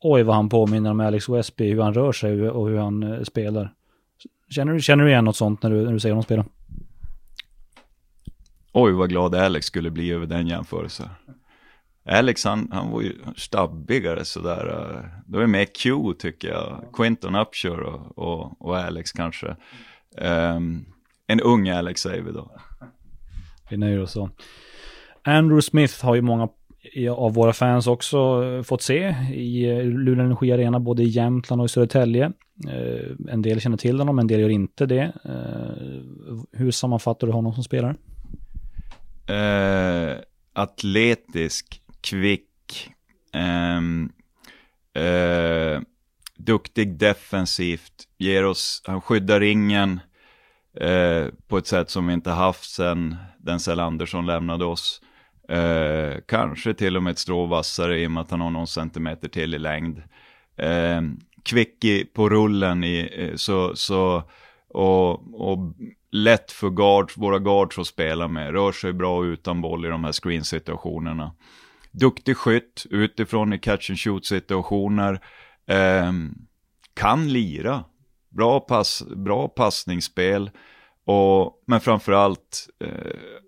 [0.00, 3.22] oj vad han påminner om Alex Westby, hur han rör sig och hur han uh,
[3.22, 3.74] spelar.
[4.50, 6.44] Känner du, känner du igen något sånt när du, när du ser honom spela?
[8.72, 11.08] Oj vad glad Alex skulle bli över den jämförelsen.
[12.04, 14.66] Alex han, han var ju stabbigare sådär.
[14.66, 16.84] Uh, det var mer Q tycker jag.
[16.92, 19.56] Quinton Upshur och, och, och Alex kanske.
[20.16, 20.86] Um,
[21.26, 22.50] en ung Alex säger vi då.
[23.70, 24.30] Vi nöjer oss så.
[25.22, 26.48] Andrew Smith har ju många
[27.16, 31.60] av våra fans också eh, fått se i eh, Luleå Energi Arena, både i Jämtland
[31.62, 32.32] och i Södertälje.
[32.68, 35.12] Eh, en del känner till honom, en del gör inte det.
[36.52, 37.96] Hur sammanfattar du honom som spelare?
[39.30, 40.18] Uh,
[40.52, 42.90] atletisk, kvick,
[43.34, 44.12] um,
[44.98, 45.80] uh,
[46.36, 50.00] duktig defensivt, ger oss, han skyddar ringen
[50.82, 55.00] uh, på ett sätt som vi inte haft sedan Denzel Andersson lämnade oss.
[55.48, 58.66] Eh, kanske till och med ett strå vassare i och med att han har någon
[58.66, 60.02] centimeter till i längd.
[60.56, 61.02] Eh,
[61.42, 64.22] kvick i, på rullen i, eh, så, så,
[64.68, 65.10] och,
[65.50, 65.74] och
[66.10, 68.52] lätt för guards, våra guards att spela med.
[68.52, 71.34] Rör sig bra utan boll i de här screensituationerna.
[71.90, 75.20] Duktig skytt utifrån i catch and shoot situationer.
[75.66, 76.12] Eh,
[76.94, 77.84] kan lira.
[78.28, 80.50] Bra, pass, bra passningsspel.
[81.08, 82.90] Och, men framförallt, eh,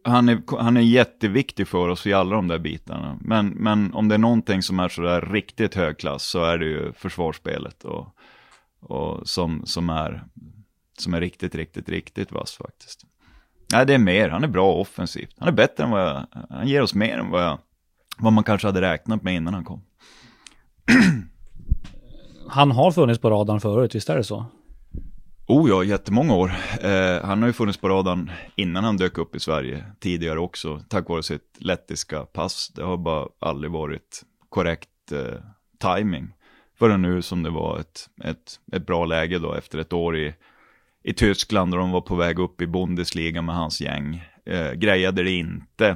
[0.04, 3.18] han, är, han är jätteviktig för oss i alla de där bitarna.
[3.20, 6.92] Men, men om det är någonting som är sådär riktigt högklass så är det ju
[6.92, 7.84] försvarsspelet.
[7.84, 8.08] Och,
[8.80, 10.24] och som, som, är,
[10.98, 13.04] som är riktigt, riktigt, riktigt vass faktiskt.
[13.72, 14.28] Nej, det är mer.
[14.28, 15.34] Han är bra offensivt.
[15.38, 17.58] Han är bättre än vad jag, han ger oss mer än vad, jag,
[18.18, 19.82] vad man kanske hade räknat med innan han kom.
[22.48, 24.46] Han har funnits på radarn förut, visst är det så?
[25.50, 26.52] Oh ja, jättemånga år.
[26.80, 30.82] Eh, han har ju funnits på radarn innan han dök upp i Sverige, tidigare också,
[30.88, 32.68] tack vare sitt lettiska pass.
[32.68, 35.40] Det har bara aldrig varit korrekt eh,
[35.78, 36.32] timing.
[36.78, 40.34] Förrän nu som det var ett, ett, ett bra läge då efter ett år i,
[41.02, 44.24] i Tyskland där de var på väg upp i Bundesliga med hans gäng.
[44.46, 45.88] Eh, grejade det inte.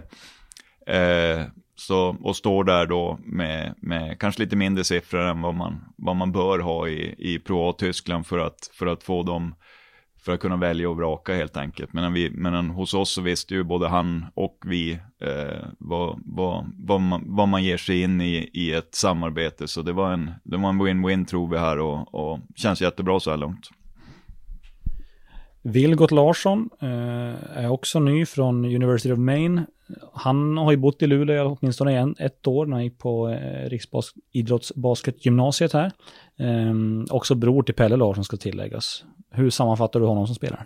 [0.86, 1.42] Eh,
[1.76, 6.16] så, och står där då med, med kanske lite mindre siffror än vad man, vad
[6.16, 9.54] man bör ha i, i Pro A-Tyskland för att, för att få dem,
[10.24, 11.92] för att kunna välja och vraka helt enkelt.
[11.92, 16.72] Men, vi, men hos oss så visste ju både han och vi eh, vad, vad,
[16.78, 19.68] vad, man, vad man ger sig in i, i ett samarbete.
[19.68, 23.20] Så det var en, det var en win-win tror vi här och, och känns jättebra
[23.20, 23.70] så här långt.
[25.64, 29.66] Vilgot Larsson eh, är också ny från University of Maine.
[30.12, 33.68] Han har ju bott i Luleå åtminstone en, ett år när han gick på eh,
[33.68, 35.92] Riksidrottsbasketgymnasiet här.
[36.38, 36.74] Eh,
[37.10, 39.04] också bror till Pelle Larsson ska tilläggas.
[39.30, 40.64] Hur sammanfattar du honom som spelare?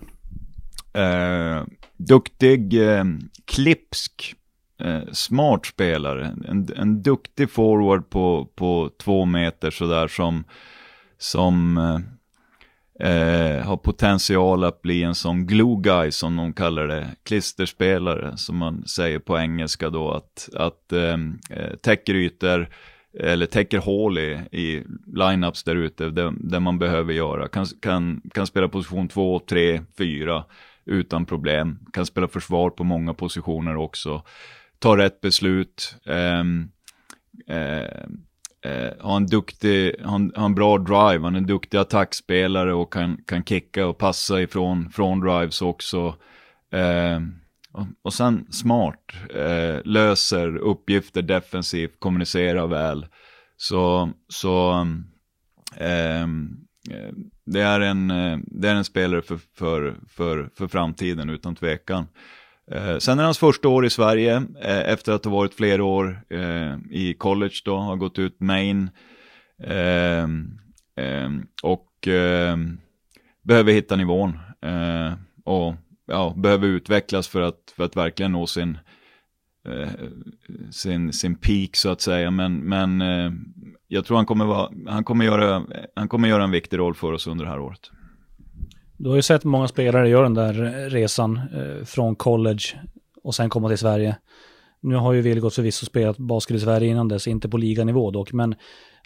[0.92, 1.64] Eh,
[1.96, 3.04] duktig, eh,
[3.44, 4.34] klipsk,
[4.80, 6.36] eh, smart spelare.
[6.48, 10.44] En, en duktig forward på, på två meter sådär som,
[11.18, 11.98] som eh,
[12.98, 18.56] eh, har potential att bli en sån glue guy som de kallar det, klisterspelare som
[18.56, 22.68] man säger på engelska då, att, att ehm, eh, täcker ytor
[23.20, 27.48] eller täcker hål i, i lineups där ute, där, där, man behöver göra.
[27.48, 30.44] Kan, kan, kan spela position 2, 3, 4
[30.84, 31.78] utan problem.
[31.92, 34.22] Kan spela försvar på många positioner också.
[34.78, 35.96] Ta rätt beslut.
[36.06, 36.68] Ehm,
[37.46, 38.06] eh, eh,
[38.64, 42.92] eh, har en duktig, har har en bra drive, han är en duktig attackspelare och
[42.92, 46.14] kan, kan kicka och passa ifrån från drives också.
[46.72, 47.20] Eh,
[47.72, 53.06] och, och sen smart, eh, löser uppgifter defensivt, kommunicerar väl.
[53.56, 54.86] Så, så
[55.76, 56.26] eh, eh
[57.46, 62.06] det, är en, eh, det är en spelare för, för, för, för framtiden utan tvekan.
[62.70, 66.22] Eh, sen är hans första år i Sverige, eh, efter att ha varit flera år
[66.30, 68.90] eh, i college då, har gått ut Maine.
[69.64, 70.58] Ehm,
[70.96, 72.78] ehm, och ehm,
[73.42, 74.38] behöver hitta nivån.
[74.62, 75.12] Eh,
[75.44, 75.74] och
[76.06, 78.78] ja, behöver utvecklas för att, för att verkligen nå sin,
[79.68, 79.88] eh,
[80.70, 82.30] sin, sin peak så att säga.
[82.30, 83.32] Men, men eh,
[83.88, 85.64] jag tror han kommer, vara, han, kommer göra,
[85.96, 87.90] han kommer göra en viktig roll för oss under det här året.
[88.98, 90.52] Du har ju sett många spelare göra den där
[90.90, 92.62] resan eh, från college
[93.22, 94.16] och sen komma till Sverige.
[94.80, 98.32] Nu har ju Vilgot förvisso spelat basket i Sverige innan dess, inte på liganivå dock,
[98.32, 98.54] men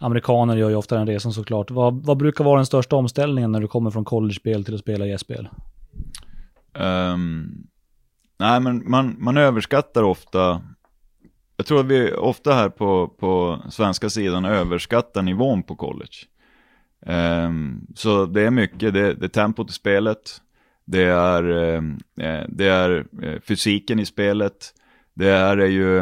[0.00, 1.70] amerikaner gör ju ofta den resan såklart.
[1.70, 5.07] Vad, vad brukar vara den största omställningen när du kommer från college-spel till att spela
[5.07, 5.48] i spel
[6.74, 7.66] um, ehm,
[8.38, 10.62] nej, men man, man överskattar ofta,
[11.57, 16.16] jag tror att vi ofta här på, på svenska sidan överskattar nivån på college.
[17.07, 20.41] Um, så det är mycket, det, det är tempot i spelet,
[20.85, 24.75] det är, ehm, eh, det är eh, fysiken i spelet,
[25.15, 25.99] det är ju,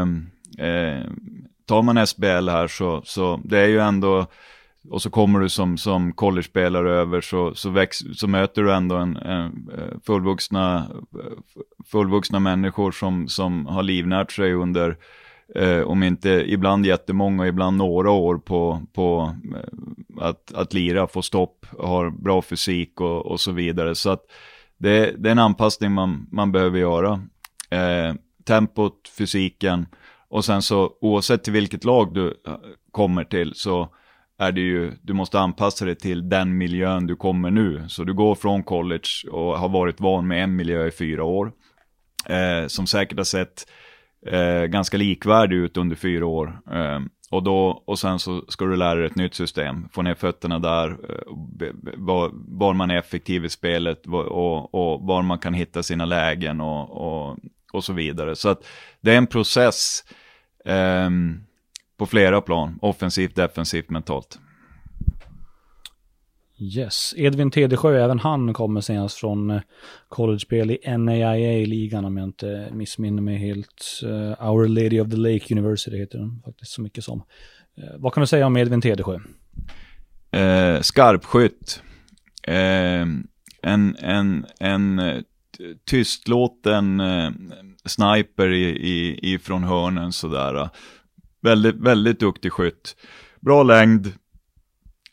[0.59, 1.05] eh,
[1.67, 4.27] tar man SBL här så, så det är ju ändå,
[4.91, 8.97] och så kommer du som, som college-spelare över så, så, väx, så möter du ändå
[8.97, 14.97] en, en eh, fullvuxna, eh, fullvuxna människor som, som har livnärt sig under
[15.55, 21.23] eh, om inte ibland jättemånga, ibland några år på, på eh, att, att lira, få
[21.23, 23.95] stopp, har bra fysik och, och så vidare.
[23.95, 24.23] Så att
[24.79, 27.13] det, det är en anpassning man, man behöver göra.
[27.71, 29.87] Eh, tempot, fysiken
[30.29, 32.57] och sen så oavsett till vilket lag du eh,
[32.91, 33.89] kommer till så
[34.39, 37.85] är det ju, du måste anpassa dig till den miljön du kommer nu.
[37.89, 41.53] Så du går från college och har varit van med en miljö i fyra år.
[42.27, 43.67] Eh, som säkert har sett
[44.27, 46.61] eh, ganska likvärdig ut under fyra år.
[46.73, 50.15] Eh, och, då, och sen så ska du lära dig ett nytt system, få ner
[50.15, 55.55] fötterna där, eh, var, var, man är effektiv i spelet och, och, var man kan
[55.55, 57.39] hitta sina lägen och, och,
[57.73, 58.37] och så vidare.
[58.37, 58.67] Så att
[59.01, 60.05] det är en process
[60.65, 61.11] eh,
[61.97, 64.39] på flera plan, offensivt, defensivt, mentalt.
[66.63, 69.61] Yes, Edvin Tedesjö, även han kommer senast från eh,
[70.09, 74.01] college-spel i NAIA-ligan om jag inte missminner mig helt.
[74.03, 77.19] Uh, Our Lady of the Lake University heter den faktiskt så mycket som.
[77.79, 79.15] Uh, vad kan du säga om Edvin Tedesjö?
[80.37, 81.83] Uh, skarpskytt.
[82.49, 82.55] Uh,
[83.63, 85.01] en, en, en
[85.91, 87.03] tystlåten
[87.85, 90.69] sniper i, i, ifrån hörnen sådär.
[91.43, 92.97] Väldigt, väldigt duktig skytt.
[93.41, 94.13] Bra längd.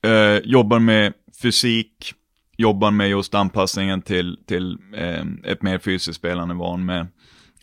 [0.06, 2.14] Eh, jobbar med fysik,
[2.58, 7.08] jobbar med just anpassningen till, till eh, ett mer fysiskt spel han är van med.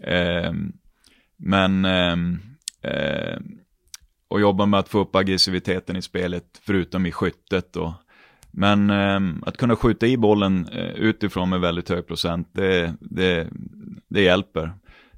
[0.01, 0.53] Eh,
[1.37, 3.39] men, eh,
[4.29, 7.95] och jobbar med att få upp aggressiviteten i spelet, förutom i skyttet då.
[8.51, 13.49] Men ehm, att kunna skjuta i bollen eh, utifrån med väldigt hög procent, det, det,
[14.09, 14.73] det hjälper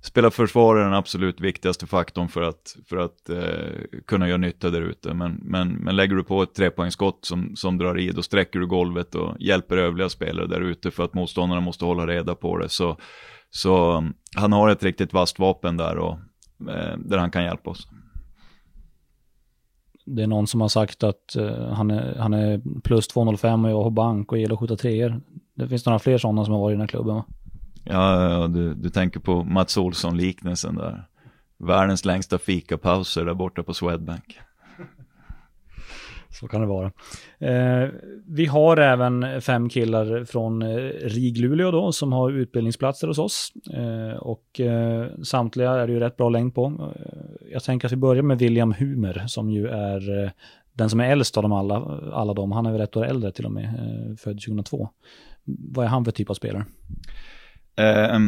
[0.07, 4.71] spelar försvar är den absolut viktigaste faktorn för att, för att eh, kunna göra nytta
[4.71, 5.14] där ute.
[5.14, 8.66] Men, men, men lägger du på ett trepoängsskott som, som drar i, då sträcker du
[8.66, 12.69] golvet och hjälper övriga spelare där ute för att motståndarna måste hålla reda på det.
[12.69, 12.97] Så,
[13.51, 14.05] så
[14.37, 16.19] han har ett riktigt vasst vapen där och
[16.71, 17.88] eh, där han kan hjälpa oss.
[20.05, 23.71] Det är någon som har sagt att uh, han, är, han är plus 205 och
[23.71, 25.21] jag har bank och gillar att skjuta treor.
[25.55, 27.25] Det finns några fler sådana som har varit i den här klubben va?
[27.87, 31.05] Ja, du, du tänker på Mats Olsson-liknelsen där.
[31.59, 34.38] Världens längsta fikapauser där borta på Swedbank.
[36.40, 36.92] Så kan det vara.
[37.38, 37.88] Eh,
[38.27, 43.53] vi har även fem killar från eh, RIG Luleå då som har utbildningsplatser hos oss.
[43.75, 46.92] Eh, och eh, samtliga är det ju rätt bra längd på.
[46.96, 50.31] Eh, jag tänker att vi börjar med William Humer som ju är eh,
[50.72, 51.75] den som är äldst av dem alla,
[52.12, 52.53] alla dem.
[52.53, 54.89] Han är väl ett år äldre till och med, eh, född 2002.
[55.45, 56.64] Vad är han för typ av spelare?
[57.77, 58.20] Eh,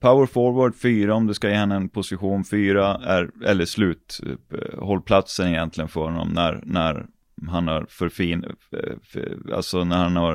[0.00, 4.78] power forward 4 om du ska ge henne en position 4 är, eller slut, eh,
[4.78, 7.06] hållplatsen egentligen för honom när, när
[7.48, 10.34] han har förfin, eh, för, alltså när han har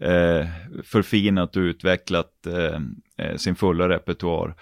[0.00, 0.46] eh,
[0.84, 2.80] förfinat och utvecklat eh,
[3.26, 4.54] eh, sin fulla repertoar.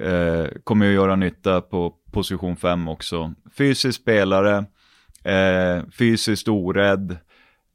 [0.00, 3.34] Eh, kommer ju göra nytta på position 5 också.
[3.58, 4.64] Fysisk spelare,
[5.24, 7.16] eh, fysiskt orädd,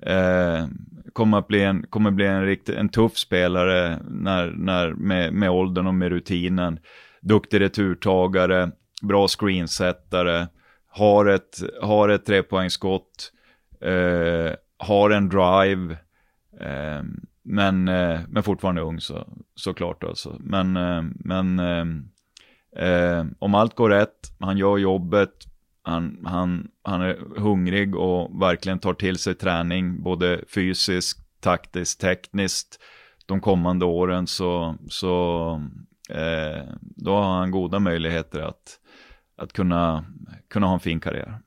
[0.05, 0.67] eh,
[1.13, 5.49] kommer att bli en, kommer bli en, rikt, en tuff spelare när, när, med, med
[5.49, 6.79] åldern och med rutinen.
[7.21, 10.47] Duktig returtagare, bra screensättare,
[10.87, 13.31] har ett, har ett trepoängsskott,
[13.81, 15.97] eh, har en drive,
[16.59, 17.03] eh,
[17.43, 20.37] men, eh, men fortfarande ung så, såklart alltså.
[20.39, 21.85] Men, eh, men eh,
[22.87, 25.52] eh, om allt går rätt, han gör jobbet,
[25.83, 32.79] han, han, han är hungrig och verkligen tar till sig träning, både fysiskt, taktiskt, tekniskt
[33.25, 35.49] de kommande åren så, så
[36.09, 38.79] eh, då har han goda möjligheter att,
[39.37, 40.05] att kunna,
[40.49, 41.39] kunna ha en fin karriär.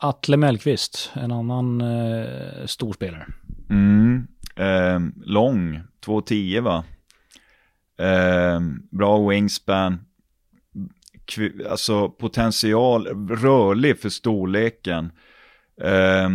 [0.00, 3.26] Atle Mellqvist, en annan eh, stor spelare.
[3.70, 4.26] Mm,
[4.56, 6.84] eh, lång, 2,10 va?
[7.98, 8.60] Eh,
[8.90, 9.98] bra wingspan,
[11.70, 15.12] alltså potential, rörlig för storleken.
[15.82, 16.28] Eh,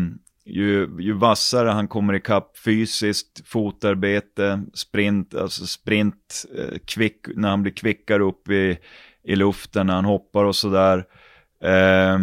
[0.46, 7.62] ju, ju vassare han kommer ikapp fysiskt, fotarbete, sprint, alltså sprint, eh, kvick, när han
[7.62, 8.78] blir kvickare upp i,
[9.24, 11.06] i luften, när han hoppar och sådär.
[11.64, 12.20] Eh,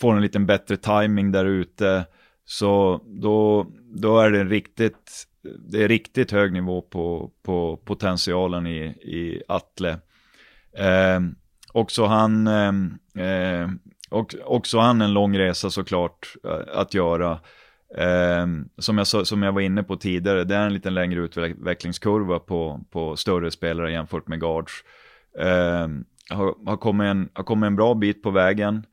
[0.00, 2.04] får en lite bättre timing där ute.
[2.44, 5.26] Så då, då är det riktigt,
[5.70, 9.98] det är riktigt hög nivå på, på potentialen i, i Atle.
[10.78, 11.20] Eh,
[11.72, 13.70] också han, ehm, eh,
[14.10, 17.40] och, också han en lång resa såklart eh, att göra.
[17.96, 18.46] Eh,
[18.78, 22.80] som, jag, som jag var inne på tidigare, det är en lite längre utvecklingskurva på,
[22.90, 24.72] på större spelare jämfört med guards.
[25.38, 25.88] Eh,
[26.36, 28.86] har, har, kommit en, har kommit en bra bit på vägen.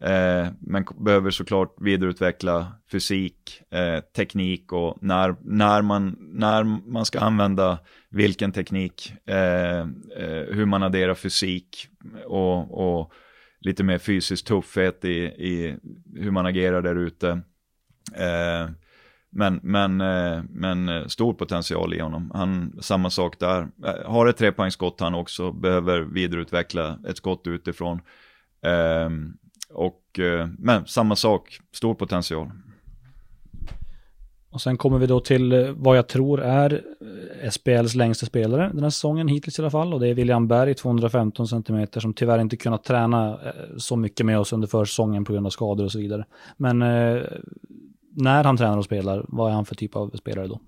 [0.00, 7.20] Eh, men behöver såklart vidareutveckla fysik, eh, teknik och när, när, man, när man ska
[7.20, 7.78] använda
[8.16, 11.88] vilken teknik, eh, eh hur man adderar fysik
[12.24, 13.12] och, och
[13.60, 15.76] lite mer fysisk tuffhet i, i
[16.14, 17.30] hur man agerar där ute.
[18.14, 18.70] Eh,
[19.30, 22.30] men, men, eh, men eh, stor potential i honom.
[22.34, 23.68] Han, samma sak där.
[23.84, 28.00] Eh, har ett trepoängsskott han också, behöver vidareutveckla ett skott utifrån.
[28.62, 29.10] Eh,
[29.70, 32.50] och, eh, men samma sak, stor potential.
[34.56, 36.82] Och sen kommer vi då till eh, vad jag tror är
[37.42, 39.94] eh, SPLs längsta spelare den här säsongen hittills i alla fall.
[39.94, 44.26] Och det är William Berg, 215 cm, som tyvärr inte kunnat träna eh, så mycket
[44.26, 46.24] med oss under försäsongen på grund av skador och så vidare.
[46.56, 47.22] Men eh,
[48.14, 50.60] när han tränar och spelar, vad är han för typ av spelare då?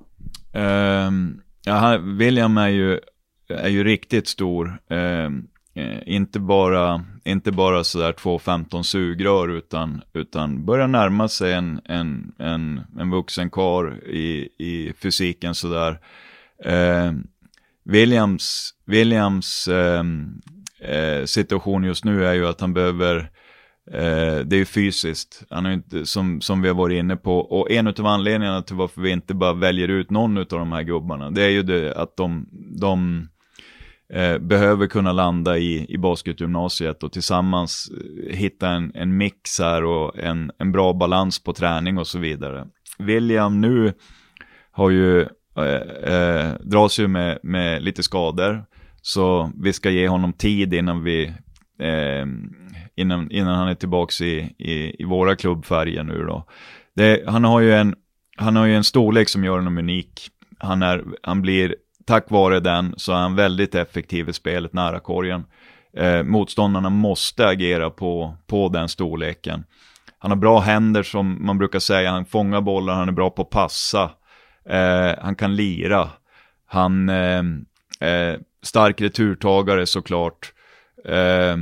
[0.58, 3.00] Um, ja, William är ju,
[3.48, 4.80] är ju riktigt stor.
[4.88, 11.80] Um, Eh, inte bara, inte bara sådär 2,15 sugrör utan, utan börja närma sig en,
[11.84, 16.00] en, en, en vuxen kar i, i fysiken sådär.
[16.64, 17.12] Eh,
[17.84, 20.04] Williams, Williams eh,
[20.80, 23.16] eh, situation just nu är ju att han behöver
[23.92, 27.38] eh, det är ju fysiskt, han är inte, som, som vi har varit inne på.
[27.38, 30.82] Och en av anledningarna till varför vi inte bara väljer ut någon av de här
[30.82, 32.48] gubbarna, det är ju det att de,
[32.80, 33.28] de
[34.14, 39.84] eh, behöver kunna landa i, i basketgymnasiet och tillsammans eh, hitta en, en mix här
[39.84, 42.66] och en, en bra balans på träning och så vidare.
[42.98, 43.92] William nu
[44.70, 45.20] har ju,
[45.56, 48.64] eh, eh, dras ju med, med lite skador,
[49.02, 51.26] så vi ska ge honom tid innan vi
[51.80, 52.26] eh,
[52.98, 56.46] innan, innan han är tillbaka i, i, i våra klubbfärger nu då.
[56.96, 57.94] Det, han, har ju en,
[58.36, 60.28] han har ju en storlek som gör honom unik.
[60.58, 61.74] Han, är, han blir
[62.08, 65.44] tack vare den så är han väldigt effektiv i spelet nära korgen.
[65.96, 69.64] Eh, motståndarna måste agera på, på den storleken.
[70.18, 73.42] Han har bra händer som man brukar säga, han fångar bollar, han är bra på
[73.42, 74.10] att passa.
[74.68, 76.10] Eh, han kan lira.
[76.66, 77.42] Han eh,
[78.00, 80.52] eh stark returtagare såklart.
[81.04, 81.56] Eh,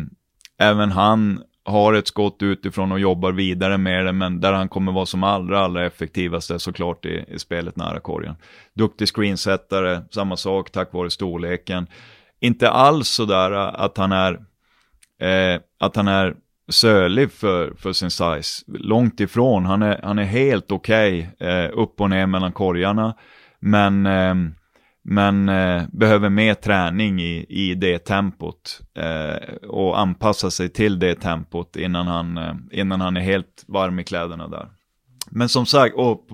[0.59, 4.93] även han har ett skott utifrån och jobbar vidare med det, men där han kommer
[4.93, 8.37] vara som allra, allra effektivast är såklart i, i spelet nära korgen.
[8.75, 11.87] Duktig screensättare, samma sak tack vare storleken.
[12.41, 14.33] Inte alls sådär att han är,
[15.21, 16.35] eh, att han är
[16.69, 18.65] sölig för, för sin size.
[18.67, 23.15] Långt ifrån, han är, han är helt okej okay, eh, upp och ner mellan korgarna.
[23.61, 24.35] Men eh,
[25.09, 31.15] men eh, behöver mer träning i, i det tempot eh, och anpassa sig till det
[31.15, 34.69] tempot innan han, eh, innan han är helt varm i kläderna där.
[35.31, 36.29] Men som sagt, och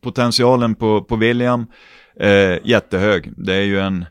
[0.00, 1.66] potentialen på, på William,
[2.20, 3.32] eh, jättehög.
[3.36, 4.04] Det är ju en,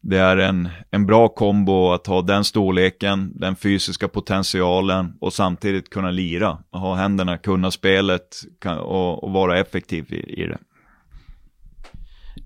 [0.00, 5.90] det är en, en bra kombo att ha den storleken, den fysiska potentialen och samtidigt
[5.90, 6.58] kunna lira.
[6.70, 10.58] Ha händerna, kunna spelet och, och vara effektiv i, i det.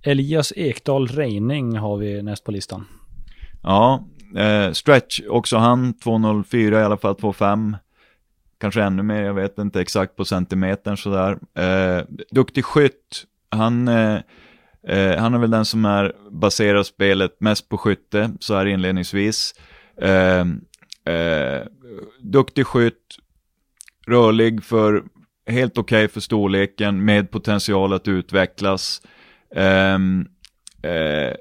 [0.07, 2.87] Elias Ekdal Reining har vi näst på listan.
[3.63, 4.05] Ja,
[4.37, 7.77] eh, stretch också han, 2.04 i alla fall, 2.5.
[8.61, 11.39] Kanske ännu mer, jag vet inte exakt på centimetern sådär.
[11.55, 14.19] Eh, duktig skytt, han, eh,
[14.89, 19.55] eh, han är väl den som är baserar spelet mest på skytte, så här inledningsvis.
[20.03, 20.41] Eh,
[21.15, 21.63] eh,
[22.21, 23.17] duktig skytt,
[24.07, 25.05] rörlig för
[25.47, 29.03] helt okej okay för storleken med potential att utvecklas.
[29.51, 30.29] Um,
[30.87, 31.35] uh,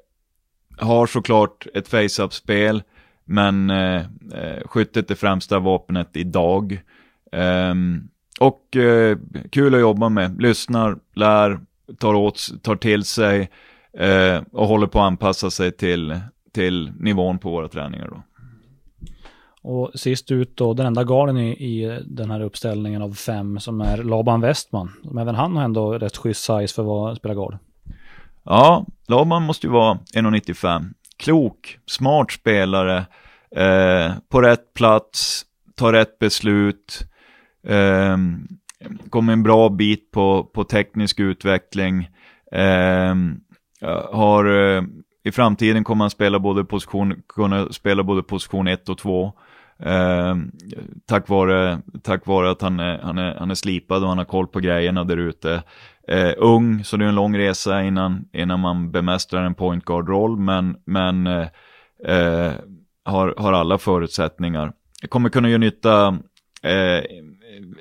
[0.78, 2.84] har såklart ett face-up-spel,
[3.26, 4.02] men uh,
[4.34, 6.82] uh, skyttet är främsta vapnet idag.
[7.32, 9.18] Um, och uh,
[9.52, 11.60] kul att jobba med, lyssnar, lär,
[12.00, 13.50] tar, åt, tar till sig
[14.52, 16.20] och håller på att anpassa sig till,
[16.54, 18.08] till nivån på våra träningar.
[18.08, 18.24] Då.
[19.68, 23.82] Och sist ut då, den enda garden i, i den här uppställningen av fem som
[23.82, 24.92] är Laban Westman.
[25.04, 27.58] Men även han har ändå rätt schysst size för att spela gard.
[28.46, 30.94] Ja, Laban måste ju vara 1,95.
[31.18, 32.98] Klok, smart spelare,
[33.56, 37.08] eh, på rätt plats, tar rätt beslut,
[37.68, 38.18] eh,
[39.10, 42.10] kommer en bra bit på, på teknisk utveckling,
[42.52, 43.16] eh,
[44.12, 44.84] har eh,
[45.24, 49.34] i framtiden kommer han spela både position, kunna spela både position 1 och 2.
[49.80, 50.36] Eh,
[51.06, 54.26] tack, vare, tack vare att han är, han, är, han är slipad och han har
[54.26, 55.64] koll på grejerna där ute.
[56.08, 60.38] Eh, ung, så det är en lång resa innan, innan man bemästrar en point guard-roll,
[60.38, 61.48] men, men eh,
[62.08, 62.54] eh
[63.08, 64.74] har, har alla förutsättningar.
[65.10, 66.18] Kommer kunna göra nytta
[66.64, 67.04] eh,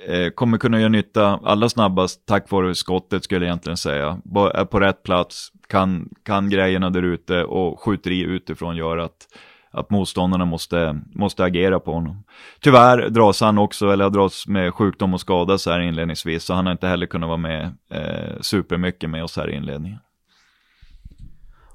[0.07, 4.21] eh, kommer kunna göra nytta allra snabbast tack vare skottet skulle jag egentligen säga.
[4.55, 9.29] Är på rätt plats, kan, kan grejerna där ute och skjuter i utifrån gör att
[9.75, 12.25] att motståndarna måste, måste agera på honom.
[12.61, 16.67] Tyvärr dras han också, eller dras med sjukdom och skada så här inledningsvis, så han
[16.67, 19.99] har inte heller kunnat vara med eh, supermycket med oss här i inledningen.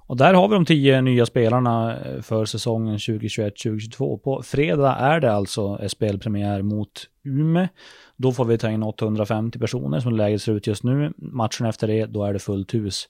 [0.09, 4.17] Och där har vi de tio nya spelarna eh, för säsongen 2021-2022.
[4.17, 6.91] På fredag är det alltså spelpremiär mot
[7.25, 7.69] Ume.
[8.17, 11.13] Då får vi ta in 850 personer som läget ser ut just nu.
[11.17, 13.07] Matchen efter det, då är det fullt hus.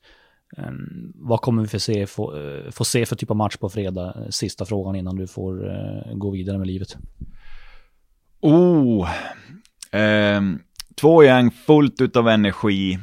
[0.57, 3.69] Um, vad kommer vi få se, få, eh, få se för typ av match på
[3.69, 4.15] fredag?
[4.29, 6.97] Sista frågan innan du får uh, gå vidare med livet.
[8.41, 9.09] Oh,
[9.91, 10.59] um,
[10.95, 12.99] två gäng fullt utav energi.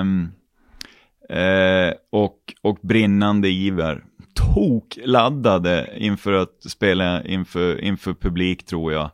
[0.00, 0.32] Um,
[1.32, 4.04] uh, och, och brinnande iver.
[4.34, 9.10] Tokladdade inför att spela inför, inför publik tror jag.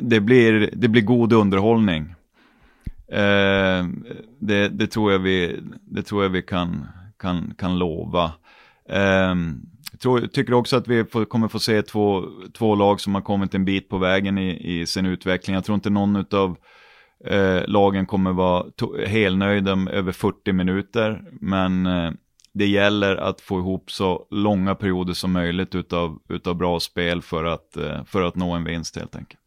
[0.00, 2.14] det, blir, det blir god underhållning.
[3.12, 3.86] Eh,
[4.38, 6.86] det, det, tror jag vi, det tror jag vi kan,
[7.18, 8.32] kan, kan lova.
[8.88, 9.34] Eh,
[10.02, 12.24] jag tycker också att vi får, kommer få se två,
[12.58, 15.54] två lag som har kommit en bit på vägen i, i sin utveckling.
[15.54, 16.56] Jag tror inte någon av
[17.24, 18.66] eh, lagen kommer vara
[19.06, 21.22] helnöjda över 40 minuter.
[21.40, 22.10] Men eh,
[22.52, 27.44] det gäller att få ihop så långa perioder som möjligt utav, utav bra spel för
[27.44, 29.39] att, eh, för att nå en vinst helt enkelt.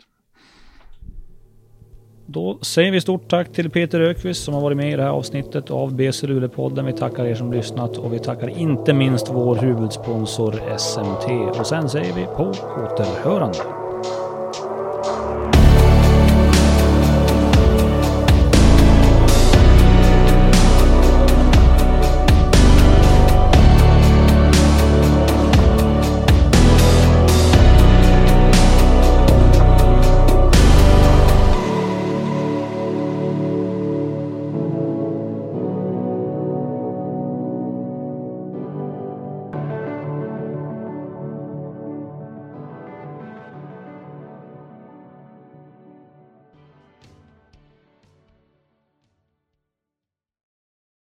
[2.33, 5.09] Då säger vi stort tack till Peter Ökvist som har varit med i det här
[5.09, 6.85] avsnittet av BC Luleå-podden.
[6.85, 11.59] Vi tackar er som lyssnat och vi tackar inte minst vår huvudsponsor SMT.
[11.59, 12.53] Och sen säger vi på
[12.85, 13.82] återhörande.